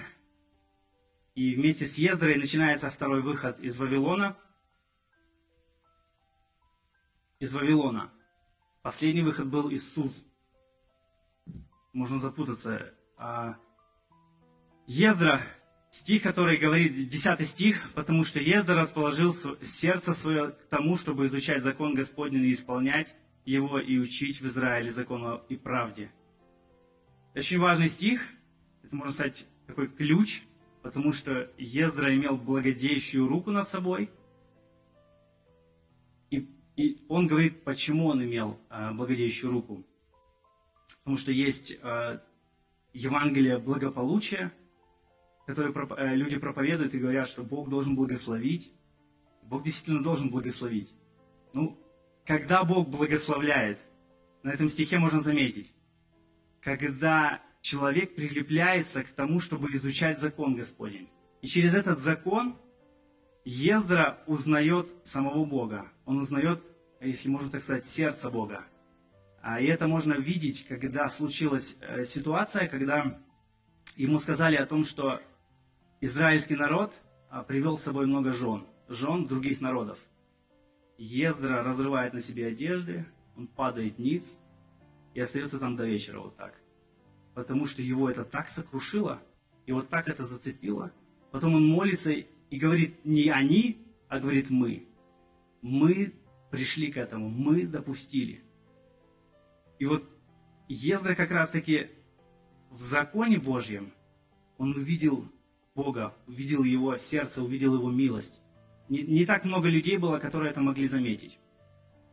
И 1.35 1.55
вместе 1.55 1.85
с 1.85 1.97
Ездрой 1.97 2.35
начинается 2.35 2.89
второй 2.89 3.21
выход 3.21 3.61
из 3.61 3.77
Вавилона. 3.77 4.37
Из 7.39 7.53
Вавилона. 7.53 8.11
Последний 8.81 9.21
выход 9.21 9.47
был 9.47 9.71
Иисус. 9.71 10.21
Можно 11.93 12.17
запутаться. 12.17 12.93
А 13.17 13.57
Ездра, 14.87 15.41
стих, 15.91 16.23
который 16.23 16.57
говорит, 16.57 17.09
десятый 17.09 17.45
стих, 17.45 17.91
потому 17.93 18.23
что 18.23 18.39
Ездра 18.39 18.75
расположил 18.75 19.33
сердце 19.63 20.13
свое 20.13 20.51
к 20.51 20.67
тому, 20.67 20.95
чтобы 20.95 21.25
изучать 21.25 21.63
закон 21.63 21.93
Господень 21.93 22.45
и 22.45 22.51
исполнять 22.51 23.15
его 23.45 23.79
и 23.79 23.97
учить 23.97 24.41
в 24.41 24.47
Израиле 24.47 24.91
закону 24.91 25.41
и 25.49 25.55
правде. 25.55 26.11
Очень 27.35 27.59
важный 27.59 27.87
стих, 27.87 28.21
это 28.83 28.95
можно 28.95 29.13
сказать 29.13 29.47
такой 29.65 29.87
ключ 29.87 30.43
потому 30.81 31.11
что 31.11 31.51
Ездра 31.57 32.15
имел 32.15 32.37
благодеющую 32.37 33.27
руку 33.27 33.51
над 33.51 33.67
собой. 33.67 34.09
И, 36.29 36.47
и 36.75 37.05
он 37.09 37.27
говорит, 37.27 37.63
почему 37.63 38.07
он 38.07 38.23
имел 38.23 38.59
э, 38.69 38.91
благодеющую 38.93 39.51
руку. 39.51 39.85
Потому 40.99 41.17
что 41.17 41.31
есть 41.31 41.77
э, 41.81 42.19
Евангелие 42.93 43.57
благополучия, 43.57 44.51
которое 45.45 45.71
проп, 45.71 45.93
э, 45.97 46.15
люди 46.15 46.37
проповедуют 46.37 46.93
и 46.93 46.99
говорят, 46.99 47.27
что 47.27 47.43
Бог 47.43 47.69
должен 47.69 47.95
благословить. 47.95 48.71
Бог 49.43 49.63
действительно 49.63 50.03
должен 50.03 50.29
благословить. 50.29 50.93
Ну, 51.53 51.77
когда 52.25 52.63
Бог 52.63 52.87
благословляет, 52.87 53.79
на 54.43 54.51
этом 54.51 54.69
стихе 54.69 54.99
можно 54.99 55.19
заметить, 55.21 55.73
когда 56.61 57.41
человек 57.61 58.15
прилепляется 58.15 59.03
к 59.03 59.07
тому, 59.07 59.39
чтобы 59.39 59.71
изучать 59.73 60.19
закон 60.19 60.55
Господень. 60.55 61.09
И 61.41 61.47
через 61.47 61.73
этот 61.73 61.99
закон 61.99 62.57
Ездра 63.45 64.21
узнает 64.27 64.87
самого 65.03 65.45
Бога. 65.45 65.91
Он 66.05 66.19
узнает, 66.19 66.61
если 67.01 67.29
можно 67.29 67.49
так 67.49 67.61
сказать, 67.61 67.85
сердце 67.85 68.29
Бога. 68.29 68.65
А, 69.41 69.59
и 69.59 69.67
это 69.67 69.87
можно 69.87 70.13
видеть, 70.13 70.65
когда 70.67 71.07
случилась 71.09 71.75
э, 71.81 72.03
ситуация, 72.03 72.67
когда 72.67 73.19
ему 73.95 74.19
сказали 74.19 74.55
о 74.55 74.65
том, 74.65 74.83
что 74.83 75.21
израильский 76.01 76.55
народ 76.55 76.93
а, 77.29 77.43
привел 77.43 77.77
с 77.77 77.83
собой 77.83 78.05
много 78.05 78.31
жен, 78.31 78.65
жен 78.87 79.27
других 79.27 79.61
народов. 79.61 79.97
Ездра 80.97 81.63
разрывает 81.63 82.13
на 82.13 82.19
себе 82.19 82.47
одежды, 82.47 83.05
он 83.37 83.47
падает 83.47 83.99
ниц 83.99 84.37
и 85.13 85.21
остается 85.21 85.59
там 85.59 85.75
до 85.75 85.85
вечера 85.85 86.19
вот 86.19 86.35
так 86.35 86.53
потому 87.39 87.65
что 87.65 87.81
его 87.81 88.09
это 88.09 88.25
так 88.25 88.49
сокрушило, 88.49 89.21
и 89.65 89.71
вот 89.71 89.87
так 89.87 90.09
это 90.09 90.25
зацепило. 90.25 90.91
Потом 91.31 91.55
он 91.55 91.65
молится 91.65 92.11
и 92.11 92.57
говорит 92.57 93.05
не 93.05 93.29
они, 93.29 93.77
а 94.09 94.19
говорит 94.19 94.49
мы. 94.49 94.87
Мы 95.61 96.13
пришли 96.51 96.91
к 96.91 96.97
этому, 96.97 97.29
мы 97.29 97.65
допустили. 97.65 98.43
И 99.79 99.85
вот 99.85 100.03
Ездра 100.67 101.15
как 101.15 101.31
раз-таки 101.31 101.89
в 102.69 102.83
законе 102.83 103.39
Божьем, 103.39 103.91
он 104.57 104.75
увидел 104.75 105.25
Бога, 105.73 106.13
увидел 106.27 106.63
его 106.63 106.95
сердце, 106.97 107.41
увидел 107.41 107.73
его 107.75 107.89
милость. 107.89 108.41
Не, 108.89 109.01
не 109.01 109.25
так 109.25 109.45
много 109.45 109.67
людей 109.69 109.97
было, 109.97 110.19
которые 110.19 110.51
это 110.51 110.61
могли 110.61 110.87
заметить. 110.87 111.39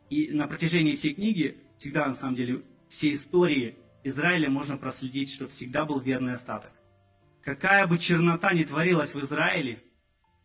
И 0.09 0.31
на 0.31 0.47
протяжении 0.47 0.95
всей 0.95 1.13
книги, 1.13 1.57
всегда 1.75 2.07
на 2.07 2.13
самом 2.13 2.35
деле, 2.35 2.63
все 2.89 3.11
истории 3.11 3.77
Израиля 4.03 4.49
можно 4.49 4.77
проследить, 4.77 5.31
что 5.31 5.47
всегда 5.47 5.85
был 5.85 5.99
верный 5.99 6.33
остаток. 6.33 6.71
Какая 7.43 7.85
бы 7.85 7.97
чернота 7.97 8.53
ни 8.53 8.63
творилась 8.63 9.13
в 9.13 9.19
Израиле, 9.19 9.83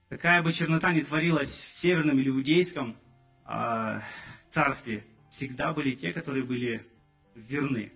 какая 0.09 0.43
бы 0.43 0.53
чернота 0.53 0.93
ни 0.93 1.01
творилась 1.01 1.67
в 1.71 1.75
северном 1.75 2.19
или 2.19 2.29
иудейском 2.29 2.97
э, 3.47 4.01
царстве, 4.51 5.05
всегда 5.31 5.73
были 5.73 5.95
те, 5.95 6.13
которые 6.13 6.45
были 6.45 6.92
верны. 7.35 7.93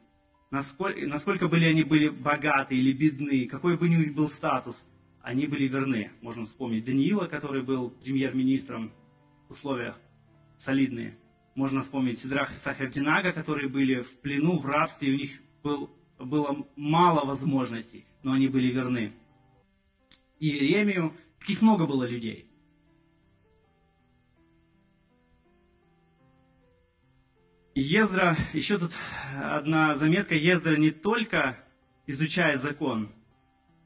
Насколько, 0.51 1.07
насколько 1.07 1.49
были 1.49 1.67
они 1.67 1.83
были 1.83 2.09
богаты 2.09 2.77
или 2.77 2.93
бедны, 2.93 3.47
какой 3.47 3.77
бы 3.77 3.89
ни 3.89 4.05
был 4.11 4.29
статус, 4.29 4.87
они 5.23 5.47
были 5.47 5.67
верны. 5.67 6.13
Можно 6.21 6.45
вспомнить 6.45 6.85
Даниила, 6.85 7.27
который 7.27 7.63
был 7.63 7.91
премьер-министром 7.91 8.93
в 9.49 9.53
условиях 9.53 9.99
солидные. 10.57 11.19
Можно 11.55 11.81
вспомнить 11.81 12.19
Сидрах 12.19 12.53
и 12.53 12.59
Сахардинага, 12.59 13.33
которые 13.33 13.69
были 13.69 14.03
в 14.03 14.21
плену, 14.21 14.59
в 14.59 14.67
рабстве, 14.67 15.11
и 15.11 15.15
у 15.15 15.19
них 15.19 15.31
был, 15.63 15.91
было 16.19 16.67
мало 16.77 17.25
возможностей, 17.25 18.07
но 18.23 18.33
они 18.33 18.49
были 18.49 18.71
верны. 18.73 19.15
И 20.39 20.51
Иеремию, 20.51 21.15
таких 21.41 21.63
много 21.63 21.87
было 21.87 22.05
людей. 22.05 22.51
Ездра, 27.79 28.37
еще 28.53 28.79
тут 28.79 28.93
одна 29.41 29.95
заметка, 29.95 30.35
Ездра 30.35 30.77
не 30.77 30.91
только 30.91 31.59
изучает 32.07 32.61
закон, 32.61 33.13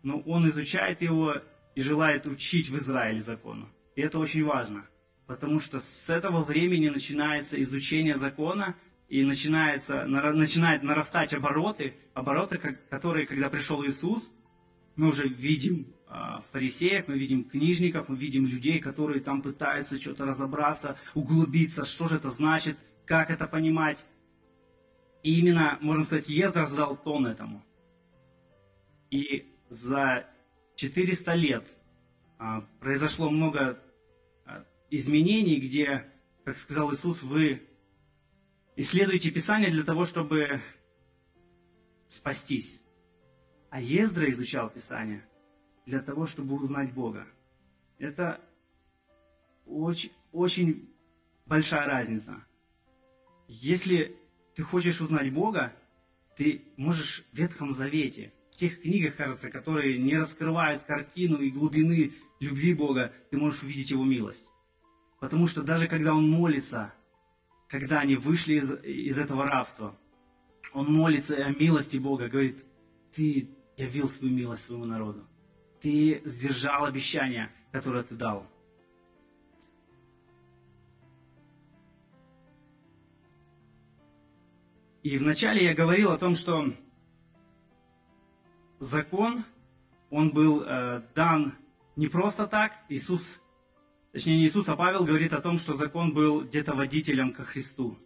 но 0.03 0.20
он 0.20 0.49
изучает 0.49 1.03
его 1.03 1.34
и 1.74 1.82
желает 1.82 2.26
учить 2.26 2.70
в 2.70 2.76
Израиле 2.78 3.20
закону. 3.20 3.68
И 3.97 4.01
это 4.01 4.18
очень 4.18 4.45
важно, 4.45 4.86
потому 5.26 5.59
что 5.61 5.78
с 5.80 6.09
этого 6.09 6.43
времени 6.43 6.88
начинается 6.88 7.61
изучение 7.61 8.14
закона– 8.14 8.76
и 9.11 9.24
начинается, 9.24 10.07
начинает 10.07 10.84
нарастать 10.84 11.34
обороты, 11.34 11.95
обороты, 12.14 12.59
которые, 12.88 13.26
когда 13.26 13.51
пришел 13.51 13.84
Иисус, 13.84 14.30
мы 14.95 15.09
уже 15.09 15.26
видим 15.26 15.88
а, 16.07 16.43
фарисеев, 16.53 17.09
мы 17.09 17.18
видим 17.18 17.43
книжников, 17.43 18.09
мы 18.09 18.16
видим 18.16 18.47
людей, 18.47 18.78
которые 18.78 19.20
там 19.20 19.43
пытаются 19.43 20.01
что-то 20.01 20.26
разобраться, 20.26 20.97
углубиться, 21.14 21.84
что 21.84 22.07
же 22.07 22.16
это 22.16 22.30
значит, 22.30 22.78
как 23.11 23.29
это 23.29 23.49
понимать. 23.49 23.99
И 25.25 25.41
именно, 25.41 25.79
можно 25.81 26.05
сказать, 26.05 26.29
Ездра 26.29 26.67
сдал 26.67 26.97
тон 26.97 27.27
этому. 27.27 27.61
И 29.11 29.53
за 29.69 30.31
400 30.77 31.35
лет 31.35 31.69
а, 32.39 32.61
произошло 32.79 33.29
много 33.29 33.83
а, 34.47 34.65
изменений, 34.91 35.59
где, 35.59 36.09
как 36.45 36.57
сказал 36.57 36.93
Иисус, 36.93 37.25
вы 37.25 37.67
Исследуйте 38.77 39.33
Писание 39.33 39.71
для 39.71 39.83
того, 39.83 40.05
чтобы 40.05 40.63
спастись. 42.07 42.81
А 43.71 43.81
Ездра 43.81 44.31
изучал 44.31 44.71
Писание 44.71 45.29
для 45.85 46.01
того, 46.01 46.27
чтобы 46.27 46.55
узнать 46.55 46.95
Бога. 46.95 47.27
Это 47.99 48.41
очень, 49.67 50.13
очень 50.31 50.95
большая 51.45 51.87
разница. 51.87 52.47
Если 53.53 54.17
ты 54.55 54.63
хочешь 54.63 55.01
узнать 55.01 55.33
Бога, 55.33 55.75
ты 56.37 56.63
можешь 56.77 57.25
в 57.33 57.37
Ветхом 57.37 57.73
Завете, 57.73 58.33
в 58.53 58.57
тех 58.57 58.81
книгах, 58.81 59.17
кажется, 59.17 59.51
которые 59.51 59.99
не 59.99 60.17
раскрывают 60.17 60.85
картину 60.85 61.39
и 61.39 61.51
глубины 61.51 62.13
любви 62.39 62.75
Бога, 62.75 63.13
ты 63.29 63.37
можешь 63.37 63.65
увидеть 63.65 63.91
Его 63.91 64.05
милость. 64.05 64.49
Потому 65.19 65.49
что 65.49 65.65
даже 65.65 65.89
когда 65.89 66.15
Он 66.15 66.31
молится, 66.31 66.95
когда 67.67 67.99
они 67.99 68.15
вышли 68.15 68.55
из, 68.55 68.71
из 68.85 69.19
этого 69.19 69.45
рабства. 69.45 69.99
Он 70.73 70.87
молится 70.87 71.35
о 71.35 71.51
милости 71.51 71.97
Бога, 71.97 72.29
говорит, 72.29 72.65
ты 73.17 73.51
явил 73.77 74.09
свою 74.09 74.33
милость 74.33 74.63
своему 74.63 74.85
народу. 74.85 75.27
Ты 75.81 76.23
сдержал 76.25 76.85
обещание, 76.85 77.51
которое 77.73 78.05
ты 78.05 78.15
дал. 78.15 78.47
И 85.03 85.17
вначале 85.17 85.65
я 85.65 85.75
говорил 85.75 86.11
о 86.13 86.19
том, 86.19 86.35
что 86.35 86.75
закон, 88.79 89.45
он 90.11 90.31
был 90.31 90.63
э, 90.63 91.03
дан 91.15 91.57
не 91.97 92.09
просто 92.09 92.47
так. 92.47 92.73
Иисус 92.89 93.41
точнее 94.13 94.39
не 94.39 94.47
Иисус, 94.47 94.69
а 94.69 94.77
Павел 94.77 95.05
говорит 95.05 95.33
о 95.33 95.41
том, 95.41 95.59
что 95.59 95.75
закон 95.75 96.13
был 96.13 96.43
где-то 96.43 96.75
водителем 96.75 97.33
ко 97.33 97.45
Христу. 97.45 97.99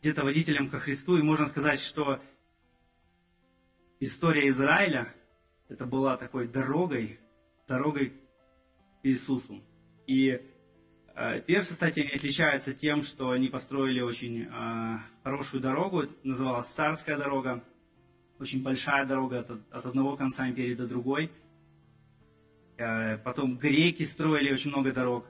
Где-то 0.00 0.24
водителем 0.24 0.68
ко 0.68 0.80
Христу, 0.80 1.18
и 1.18 1.22
можно 1.22 1.46
сказать, 1.46 1.78
что 1.78 2.20
история 4.00 4.48
Израиля, 4.48 5.14
это 5.68 5.86
была 5.86 6.16
такой 6.16 6.48
дорогой, 6.48 7.20
дорогой 7.68 8.10
к 9.02 9.06
Иисусу. 9.06 9.62
И 10.06 10.49
персы, 11.46 11.72
кстати, 11.72 12.00
отличаются 12.00 12.72
тем, 12.72 13.02
что 13.02 13.30
они 13.30 13.48
построили 13.48 14.00
очень 14.00 14.42
э, 14.42 14.98
хорошую 15.22 15.60
дорогу, 15.60 16.04
называлась 16.22 16.66
Царская 16.66 17.16
дорога, 17.16 17.62
очень 18.38 18.62
большая 18.62 19.06
дорога 19.06 19.40
от, 19.40 19.86
одного 19.86 20.16
конца 20.16 20.48
империи 20.48 20.74
до 20.74 20.86
другой– 20.86 21.30
Э, 22.80 23.18
потом 23.18 23.58
греки 23.58 24.04
строили 24.04 24.50
очень 24.50 24.70
много 24.70 24.90
дорог. 24.90 25.26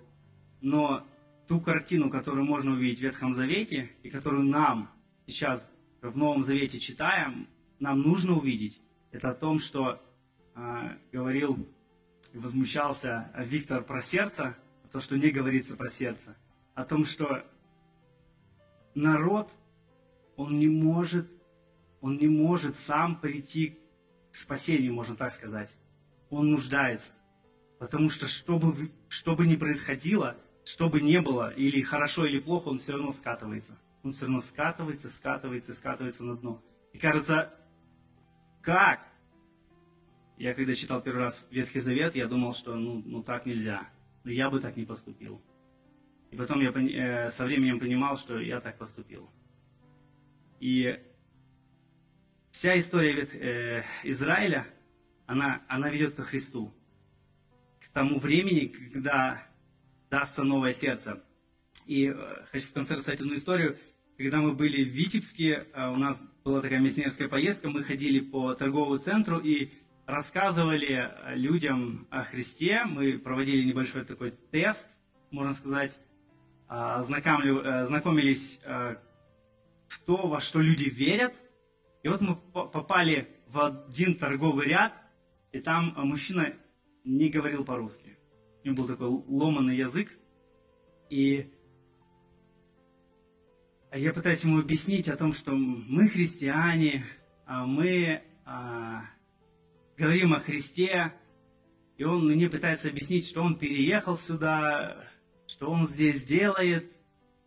Но 0.61 1.05
ту 1.49 1.61
картину, 1.61 2.09
которую 2.09 2.45
можно 2.45 2.73
увидеть 2.73 3.01
в 3.01 3.03
Ветхом 3.03 3.35
Завете, 3.35 3.91
и 4.05 4.09
которую 4.11 4.45
нам 4.45 4.89
сейчас 5.27 5.69
в 6.01 6.17
Новом 6.17 6.45
Завете 6.45 6.79
читаем, 6.79 7.49
нам 7.81 8.03
нужно 8.03 8.37
увидеть, 8.37 8.81
это 9.11 9.31
о 9.31 9.35
том, 9.35 9.59
что 9.59 10.01
э, 10.55 10.97
говорил 11.11 11.69
возмущался 12.35 13.33
Виктор 13.37 13.83
про 13.83 14.01
сердце, 14.01 14.57
то, 14.91 15.01
что 15.01 15.17
не 15.17 15.31
говорится 15.31 15.77
про 15.77 15.89
сердце, 15.89 16.37
о 16.75 16.85
том, 16.85 17.05
что 17.05 17.45
народ, 18.95 19.51
он 20.37 20.59
не 20.59 20.69
может, 20.69 21.31
он 22.01 22.17
не 22.17 22.29
может 22.29 22.77
сам 22.77 23.21
прийти 23.21 23.79
к 24.31 24.35
спасению, 24.35 24.95
можно 24.95 25.17
так 25.17 25.33
сказать. 25.33 25.77
Он 26.29 26.51
нуждается. 26.51 27.13
Потому 27.79 28.11
что 28.11 28.27
что 28.27 28.59
бы, 28.59 28.91
что 29.09 29.35
бы 29.35 29.47
ни 29.47 29.57
происходило, 29.57 30.37
что 30.65 30.89
бы 30.89 31.01
ни 31.01 31.19
было, 31.19 31.51
или 31.51 31.81
хорошо, 31.81 32.27
или 32.27 32.39
плохо, 32.39 32.69
он 32.69 32.79
все 32.79 32.93
равно 32.93 33.13
скатывается. 33.13 33.79
Он 34.03 34.13
все 34.13 34.27
равно 34.27 34.41
скатывается, 34.41 35.11
скатывается, 35.11 35.75
скатывается 35.75 36.25
на 36.25 36.37
дно. 36.37 36.63
И 36.93 36.99
кажется, 36.99 37.55
как? 38.63 39.07
Я 40.37 40.55
когда 40.55 40.75
читал 40.75 41.03
первый 41.03 41.25
раз 41.25 41.45
Ветхий 41.51 41.81
Завет, 41.81 42.17
я 42.17 42.27
думал, 42.27 42.55
что 42.55 42.75
ну, 42.75 43.03
ну 43.05 43.23
так 43.23 43.47
нельзя. 43.47 43.89
Но 44.25 44.31
я 44.31 44.51
бы 44.51 44.61
так 44.61 44.77
не 44.77 44.85
поступил. 44.85 45.41
И 46.31 46.37
потом 46.37 46.61
я 46.61 46.71
э, 46.71 47.31
со 47.31 47.45
временем 47.45 47.81
понимал, 47.81 48.17
что 48.17 48.39
я 48.39 48.61
так 48.61 48.79
поступил. 48.79 49.29
И 50.61 50.99
вся 52.51 52.79
история 52.79 53.27
э, 53.33 53.83
Израиля, 54.05 54.67
она, 55.27 55.63
она 55.69 55.91
ведет 55.91 56.15
ко 56.15 56.23
Христу. 56.23 56.73
К 57.81 57.89
тому 57.89 58.19
времени, 58.19 58.67
когда 58.67 59.43
дастся 60.11 60.45
новое 60.45 60.73
сердце. 60.73 61.23
И 61.87 62.07
э, 62.07 62.45
хочу 62.53 62.67
в 62.67 62.73
конце 62.73 62.95
рассказать 62.95 63.21
одну 63.21 63.35
историю. 63.35 63.77
Когда 64.17 64.39
мы 64.39 64.53
были 64.53 64.85
в 64.85 64.93
Витебске, 64.93 65.67
у 65.75 65.97
нас 65.97 66.21
была 66.45 66.61
такая 66.61 66.79
миссионерская 66.79 67.27
поездка, 67.27 67.71
мы 67.71 67.83
ходили 67.83 68.21
по 68.21 68.53
торговому 68.53 68.99
центру 68.99 69.39
и 69.39 69.73
рассказывали 70.11 71.11
людям 71.37 72.07
о 72.11 72.25
Христе. 72.25 72.85
Мы 72.85 73.19
проводили 73.19 73.65
небольшой 73.65 74.05
такой 74.05 74.33
тест, 74.51 74.87
можно 75.31 75.53
сказать, 75.53 75.99
а, 76.69 77.01
э, 77.01 77.85
знакомились 77.85 78.61
э, 78.65 78.97
в 79.89 80.01
то, 80.05 80.29
во 80.29 80.41
что 80.41 80.61
люди 80.61 80.89
верят. 80.89 81.35
И 82.03 82.09
вот 82.09 82.21
мы 82.21 82.37
попали 82.37 83.29
в 83.49 83.61
один 83.61 84.15
торговый 84.17 84.67
ряд, 84.67 84.95
и 85.53 85.61
там 85.61 85.95
мужчина 85.97 86.55
не 87.05 87.29
говорил 87.29 87.65
по-русски. 87.65 88.17
У 88.63 88.69
него 88.69 88.77
был 88.79 88.87
такой 88.87 89.09
ломанный 89.09 89.77
язык. 89.77 90.17
И 91.09 91.53
я 93.93 94.13
пытаюсь 94.13 94.45
ему 94.45 94.61
объяснить 94.61 95.09
о 95.09 95.17
том, 95.17 95.33
что 95.33 95.53
мы 95.53 96.09
христиане, 96.09 97.05
а 97.47 97.67
мы 97.67 98.23
а, 98.45 99.03
говорим 100.01 100.33
о 100.33 100.41
Христе, 100.41 101.13
и 101.99 102.05
он 102.05 102.27
мне 102.27 102.49
пытается 102.49 102.89
объяснить, 102.89 103.29
что 103.29 103.43
он 103.43 103.59
переехал 103.59 104.17
сюда, 104.17 105.05
что 105.47 105.71
он 105.71 105.87
здесь 105.87 106.25
делает, 106.25 106.91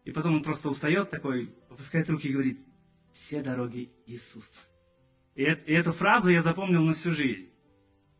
и 0.06 0.12
потом 0.12 0.36
он 0.36 0.44
просто 0.44 0.70
устает 0.70 1.10
такой, 1.10 1.54
опускает 1.70 2.10
руки 2.10 2.28
и 2.28 2.32
говорит, 2.34 2.60
все 3.12 3.42
дороги 3.42 3.92
Иисус. 4.06 4.68
И, 5.36 5.44
и 5.44 5.74
эту 5.74 5.94
фразу 5.94 6.30
я 6.30 6.42
запомнил 6.42 6.84
на 6.84 6.94
всю 6.94 7.12
жизнь. 7.12 7.50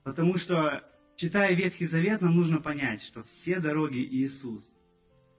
Потому 0.04 0.38
что, 0.38 0.84
читая 1.16 1.54
Ветхий 1.54 1.86
Завет, 1.86 2.22
нам 2.22 2.36
нужно 2.36 2.60
понять, 2.60 3.04
что 3.04 3.22
все 3.24 3.60
дороги 3.60 4.00
Иисус. 4.00 4.74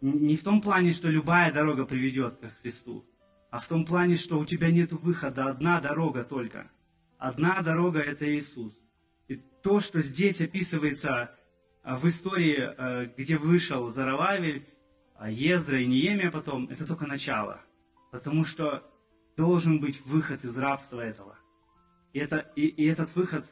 Не 0.01 0.37
в 0.37 0.45
том 0.45 0.61
плане, 0.61 0.93
что 0.93 1.09
любая 1.09 1.53
дорога 1.53 1.85
приведет 1.85 2.37
к 2.37 2.61
Христу, 2.61 3.05
а 3.51 3.59
в 3.59 3.67
том 3.67 3.85
плане, 3.85 4.17
что 4.17 4.39
у 4.39 4.45
тебя 4.45 4.71
нет 4.71 4.93
выхода, 4.93 5.47
одна 5.47 5.81
дорога 5.81 6.23
только. 6.23 6.71
Одна 7.25 7.63
дорога– 7.63 8.01
это 8.01 8.27
Иисус 8.37 8.85
то, 9.63 9.81
что 9.81 10.03
здесь 10.03 10.43
описывается 10.43 11.35
а, 11.83 11.97
в 11.97 12.07
истории, 12.07 12.59
а, 12.61 13.07
где 13.17 13.39
вышел 13.39 13.89
Зарававель, 13.89 14.69
а, 15.15 15.31
Ездра 15.31 15.81
и 15.81 15.87
Неемия 15.87 16.31
потом, 16.31 16.69
это 16.69 16.87
только 16.87 17.07
начало. 17.07 17.63
Потому 18.13 18.45
что 18.45 18.83
должен 19.39 19.81
быть 19.81 20.05
выход 20.05 20.45
из 20.45 20.55
рабства 20.59 21.01
этого. 21.01 21.39
И, 22.13 22.19
это, 22.19 22.41
и, 22.57 22.67
и 22.67 22.85
этот 22.85 23.17
выход 23.17 23.47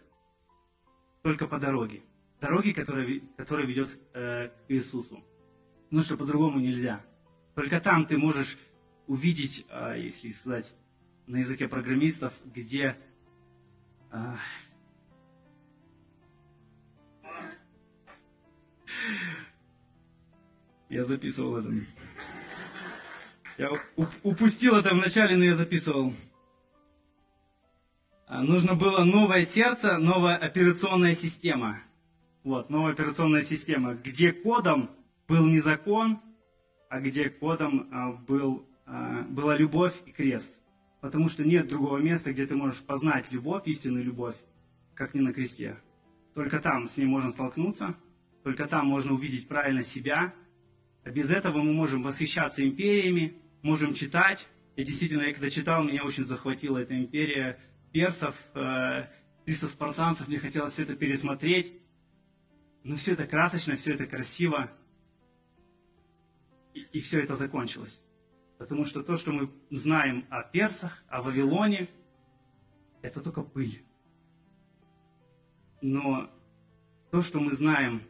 только 1.23 1.47
по 1.47 1.59
дороге. 1.59 2.03
Дороге, 2.43 2.75
которая, 2.75 3.21
которая 3.39 3.67
ведет 3.67 3.89
э, 4.13 4.49
к 4.49 4.71
Иисусу. 4.71 5.25
Ну 5.91 6.03
что 6.03 6.19
по-другому 6.19 6.61
нельзя. 6.61 7.03
Только 7.55 7.81
там 7.81 8.05
ты 8.05 8.19
можешь 8.19 8.59
увидеть, 9.07 9.65
э, 9.71 9.95
если 9.97 10.31
сказать 10.31 10.75
на 11.27 11.39
языке 11.39 11.69
программистов, 11.69 12.35
где 12.45 12.99
Я 20.89 21.05
записывал 21.05 21.57
это. 21.57 21.73
Я 23.57 23.71
упустил 24.23 24.77
это 24.77 24.95
вначале, 24.95 25.37
но 25.37 25.45
я 25.45 25.55
записывал. 25.55 26.13
А, 28.27 28.43
нужно 28.43 28.75
было 28.75 29.05
новое 29.05 29.45
сердце, 29.45 29.99
новая 29.99 30.37
операционная 30.37 31.15
система. 31.15 31.81
Вот, 32.45 32.71
новая 32.71 32.93
операционная 32.93 33.43
система, 33.43 33.95
где 33.95 34.33
кодом 34.33 34.91
был 35.29 35.47
не 35.47 35.61
закон, 35.61 36.21
а 36.89 37.01
где 37.01 37.31
кодом 37.31 37.89
а, 37.93 38.13
был, 38.13 38.67
а, 38.85 39.23
была 39.23 39.57
любовь 39.57 39.95
и 40.05 40.13
крест. 40.13 40.62
Потому 41.03 41.29
что 41.29 41.45
нет 41.45 41.67
другого 41.67 41.99
места, 41.99 42.33
где 42.33 42.47
ты 42.47 42.55
можешь 42.55 42.81
познать 42.81 43.31
любовь, 43.33 43.65
истинную 43.67 44.05
любовь, 44.05 44.37
как 44.95 45.15
не 45.15 45.21
на 45.21 45.33
кресте. 45.35 45.77
Только 46.33 46.61
там 46.61 46.87
с 46.87 46.97
ней 46.97 47.07
можно 47.07 47.31
столкнуться, 47.31 47.97
только 48.45 48.69
там 48.69 48.87
можно 48.87 49.13
увидеть 49.13 49.49
правильно 49.49 49.83
себя, 49.83 50.33
без 51.05 51.33
этого 51.33 51.61
мы 51.61 51.73
можем 51.73 52.03
восхищаться 52.03 52.65
империями, 52.65 53.35
можем 53.63 53.95
читать. 53.95 54.47
Я 54.77 54.85
действительно, 54.85 55.23
я 55.23 55.33
когда 55.33 55.51
читал, 55.51 55.83
меня 55.83 56.05
очень 56.05 56.23
захватила 56.23 56.79
эта 56.79 56.97
империя 56.97 57.59
персов, 57.91 58.37
э, 58.55 59.07
300 59.45 59.67
спартанцев, 59.67 60.29
мне 60.29 60.39
хотелось 60.39 60.75
все 60.75 60.85
это 60.85 60.95
пересмотреть. 60.95 61.73
Но 62.85 62.95
все 62.95 63.15
это 63.15 63.27
красочно, 63.27 63.75
все 63.75 63.95
это 63.95 64.07
красиво. 64.07 64.71
И, 66.75 66.81
и 66.93 67.01
все 67.01 67.21
это 67.21 67.35
закончилось. 67.35 68.01
Потому 68.63 68.85
что 68.85 69.03
то, 69.03 69.17
что 69.17 69.33
мы 69.33 69.51
знаем 69.71 70.25
о 70.31 70.45
персах, 70.45 71.03
о 71.09 71.21
Вавилоне, 71.21 71.89
это 73.03 73.21
только 73.21 73.43
пыль. 73.43 73.83
Но 75.81 76.31
то, 77.11 77.23
что 77.23 77.41
мы 77.41 77.55
знаем 77.55 78.03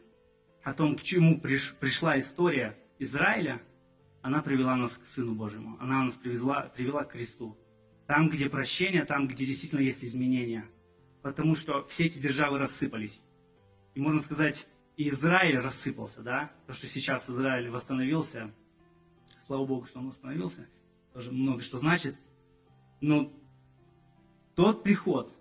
о 0.61 0.75
том, 0.75 0.95
к 0.95 1.01
чему 1.01 1.41
приш, 1.41 1.73
пришла 1.79 2.19
история 2.19 2.77
Израиля, 2.99 3.63
она 4.21 4.43
привела 4.43 4.75
нас 4.75 4.95
к 4.95 5.05
Сыну 5.05 5.33
Божьему. 5.33 5.75
Она 5.79 6.03
нас 6.03 6.13
привезла, 6.13 6.71
привела 6.75 7.03
к 7.03 7.13
Христу. 7.13 7.57
Там, 8.05 8.29
где 8.29 8.47
прощение, 8.47 9.05
там, 9.05 9.27
где 9.27 9.47
действительно 9.47 9.81
есть 9.81 10.05
изменения. 10.05 10.69
Потому 11.23 11.55
что 11.55 11.83
все 11.87 12.05
эти 12.05 12.19
державы 12.19 12.59
рассыпались. 12.59 13.23
И 13.95 13.99
можно 13.99 14.21
сказать, 14.21 14.67
и 14.97 15.09
Израиль 15.09 15.57
рассыпался, 15.57 16.21
да? 16.21 16.51
То, 16.67 16.73
что 16.73 16.85
сейчас 16.85 17.27
Израиль 17.27 17.71
восстановился, 17.71 18.53
слава 19.45 19.65
Богу, 19.65 19.85
что 19.85 19.99
он 19.99 20.07
восстановился, 20.07 20.67
тоже 21.13 21.31
много 21.31 21.61
что 21.61 21.77
значит. 21.77 22.15
Но 23.01 23.31
тот 24.55 24.83
приход, 24.83 25.33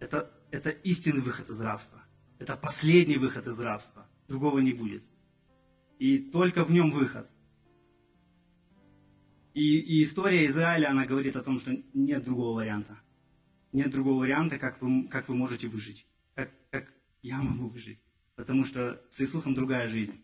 это, 0.00 0.32
это 0.50 0.70
истинный 0.70 1.20
выход 1.20 1.48
из 1.48 1.60
рабства. 1.60 2.02
Это 2.38 2.56
последний 2.56 3.18
выход 3.18 3.46
из 3.46 3.58
рабства. 3.58 4.06
Другого 4.28 4.58
не 4.60 4.72
будет 4.72 5.02
и 5.98 6.18
только 6.18 6.64
в 6.64 6.70
нем 6.70 6.90
выход. 6.90 7.28
И, 9.54 9.78
и 9.78 10.02
история 10.02 10.46
Израиля, 10.46 10.90
она 10.90 11.04
говорит 11.04 11.36
о 11.36 11.42
том, 11.42 11.58
что 11.58 11.76
нет 11.92 12.24
другого 12.24 12.56
варианта. 12.56 12.98
Нет 13.72 13.90
другого 13.90 14.20
варианта, 14.20 14.58
как 14.58 14.80
вы, 14.80 15.08
как 15.08 15.28
вы 15.28 15.34
можете 15.34 15.68
выжить. 15.68 16.06
Как, 16.34 16.50
как 16.70 16.92
я 17.22 17.42
могу 17.42 17.68
выжить. 17.68 18.00
Потому 18.36 18.64
что 18.64 19.02
с 19.10 19.20
Иисусом 19.20 19.54
другая 19.54 19.88
жизнь. 19.88 20.14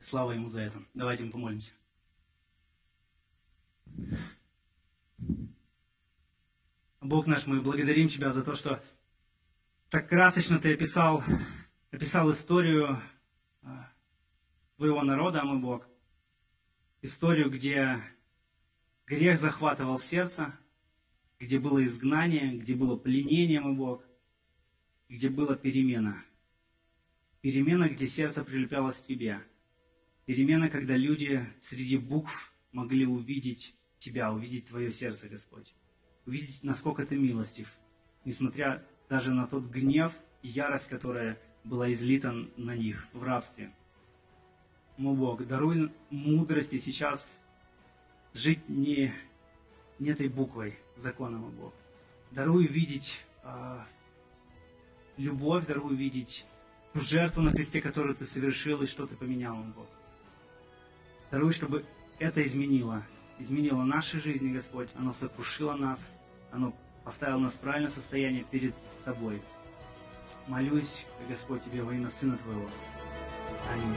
Слава 0.00 0.32
Ему 0.32 0.48
за 0.48 0.60
это. 0.60 0.82
Давайте 0.92 1.24
мы 1.24 1.30
помолимся. 1.30 1.72
Бог 7.00 7.26
наш, 7.26 7.46
мы 7.46 7.62
благодарим 7.62 8.08
Тебя 8.08 8.32
за 8.32 8.42
то, 8.42 8.54
что 8.54 8.84
так 9.88 10.08
красочно 10.08 10.58
Ты 10.58 10.74
описал, 10.74 11.24
описал 11.90 12.30
историю 12.30 13.00
а, 13.62 13.90
твоего 14.76 15.02
народа, 15.02 15.40
а 15.40 15.44
мой 15.44 15.58
Бог. 15.58 15.88
Историю, 17.00 17.50
где 17.50 18.02
грех 19.06 19.38
захватывал 19.38 19.98
сердце, 19.98 20.52
где 21.38 21.58
было 21.58 21.82
изгнание, 21.84 22.56
где 22.56 22.74
было 22.74 22.96
пленение, 22.96 23.60
мой 23.60 23.74
Бог, 23.74 24.04
где 25.08 25.30
была 25.30 25.54
перемена. 25.54 26.22
Перемена, 27.40 27.88
где 27.88 28.06
сердце 28.06 28.44
прилеплялось 28.44 29.00
к 29.00 29.06
Тебе. 29.06 29.40
Перемена, 30.26 30.68
когда 30.68 30.96
люди 30.96 31.46
среди 31.60 31.96
букв 31.96 32.52
могли 32.72 33.06
увидеть 33.06 33.77
Тебя, 33.98 34.32
увидеть 34.32 34.66
Твое 34.66 34.92
сердце, 34.92 35.28
Господь. 35.28 35.74
Увидеть, 36.26 36.62
насколько 36.62 37.04
Ты 37.04 37.16
милостив, 37.16 37.72
несмотря 38.24 38.84
даже 39.08 39.32
на 39.32 39.46
тот 39.46 39.64
гнев 39.64 40.12
и 40.42 40.48
ярость, 40.48 40.88
которая 40.88 41.38
была 41.64 41.90
излита 41.92 42.32
на 42.56 42.76
них 42.76 43.06
в 43.12 43.22
рабстве. 43.22 43.72
Мой 44.96 45.16
Бог, 45.16 45.46
даруй 45.46 45.92
мудрости 46.10 46.78
сейчас 46.78 47.26
жить 48.34 48.68
не, 48.68 49.14
не 49.98 50.10
этой 50.10 50.28
буквой 50.28 50.78
закона, 50.96 51.38
мой 51.38 51.50
Бог. 51.52 51.74
Даруй 52.30 52.66
видеть 52.66 53.24
э, 53.44 53.80
любовь, 55.16 55.66
даруй 55.66 55.94
видеть 55.94 56.44
ту 56.92 57.00
жертву 57.00 57.42
на 57.42 57.50
кресте, 57.50 57.80
которую 57.80 58.14
ты 58.14 58.24
совершил 58.24 58.82
и 58.82 58.86
что 58.86 59.06
ты 59.06 59.14
поменял, 59.14 59.54
мой 59.56 59.72
Бог. 59.72 59.86
Даруй, 61.30 61.52
чтобы 61.52 61.84
это 62.18 62.42
изменило, 62.42 63.04
изменило 63.38 63.82
наши 63.82 64.20
жизни, 64.20 64.52
Господь. 64.52 64.88
Оно 64.94 65.12
сокрушило 65.12 65.74
нас, 65.74 66.08
оно 66.50 66.72
поставило 67.04 67.38
нас 67.38 67.54
в 67.54 67.58
правильное 67.58 67.90
состояние 67.90 68.44
перед 68.44 68.74
Тобой. 69.04 69.42
Молюсь, 70.46 71.06
Господь, 71.28 71.64
Тебе 71.64 71.82
во 71.82 71.94
имя 71.94 72.08
Сына 72.08 72.36
Твоего. 72.36 72.68
Аминь. 73.72 73.96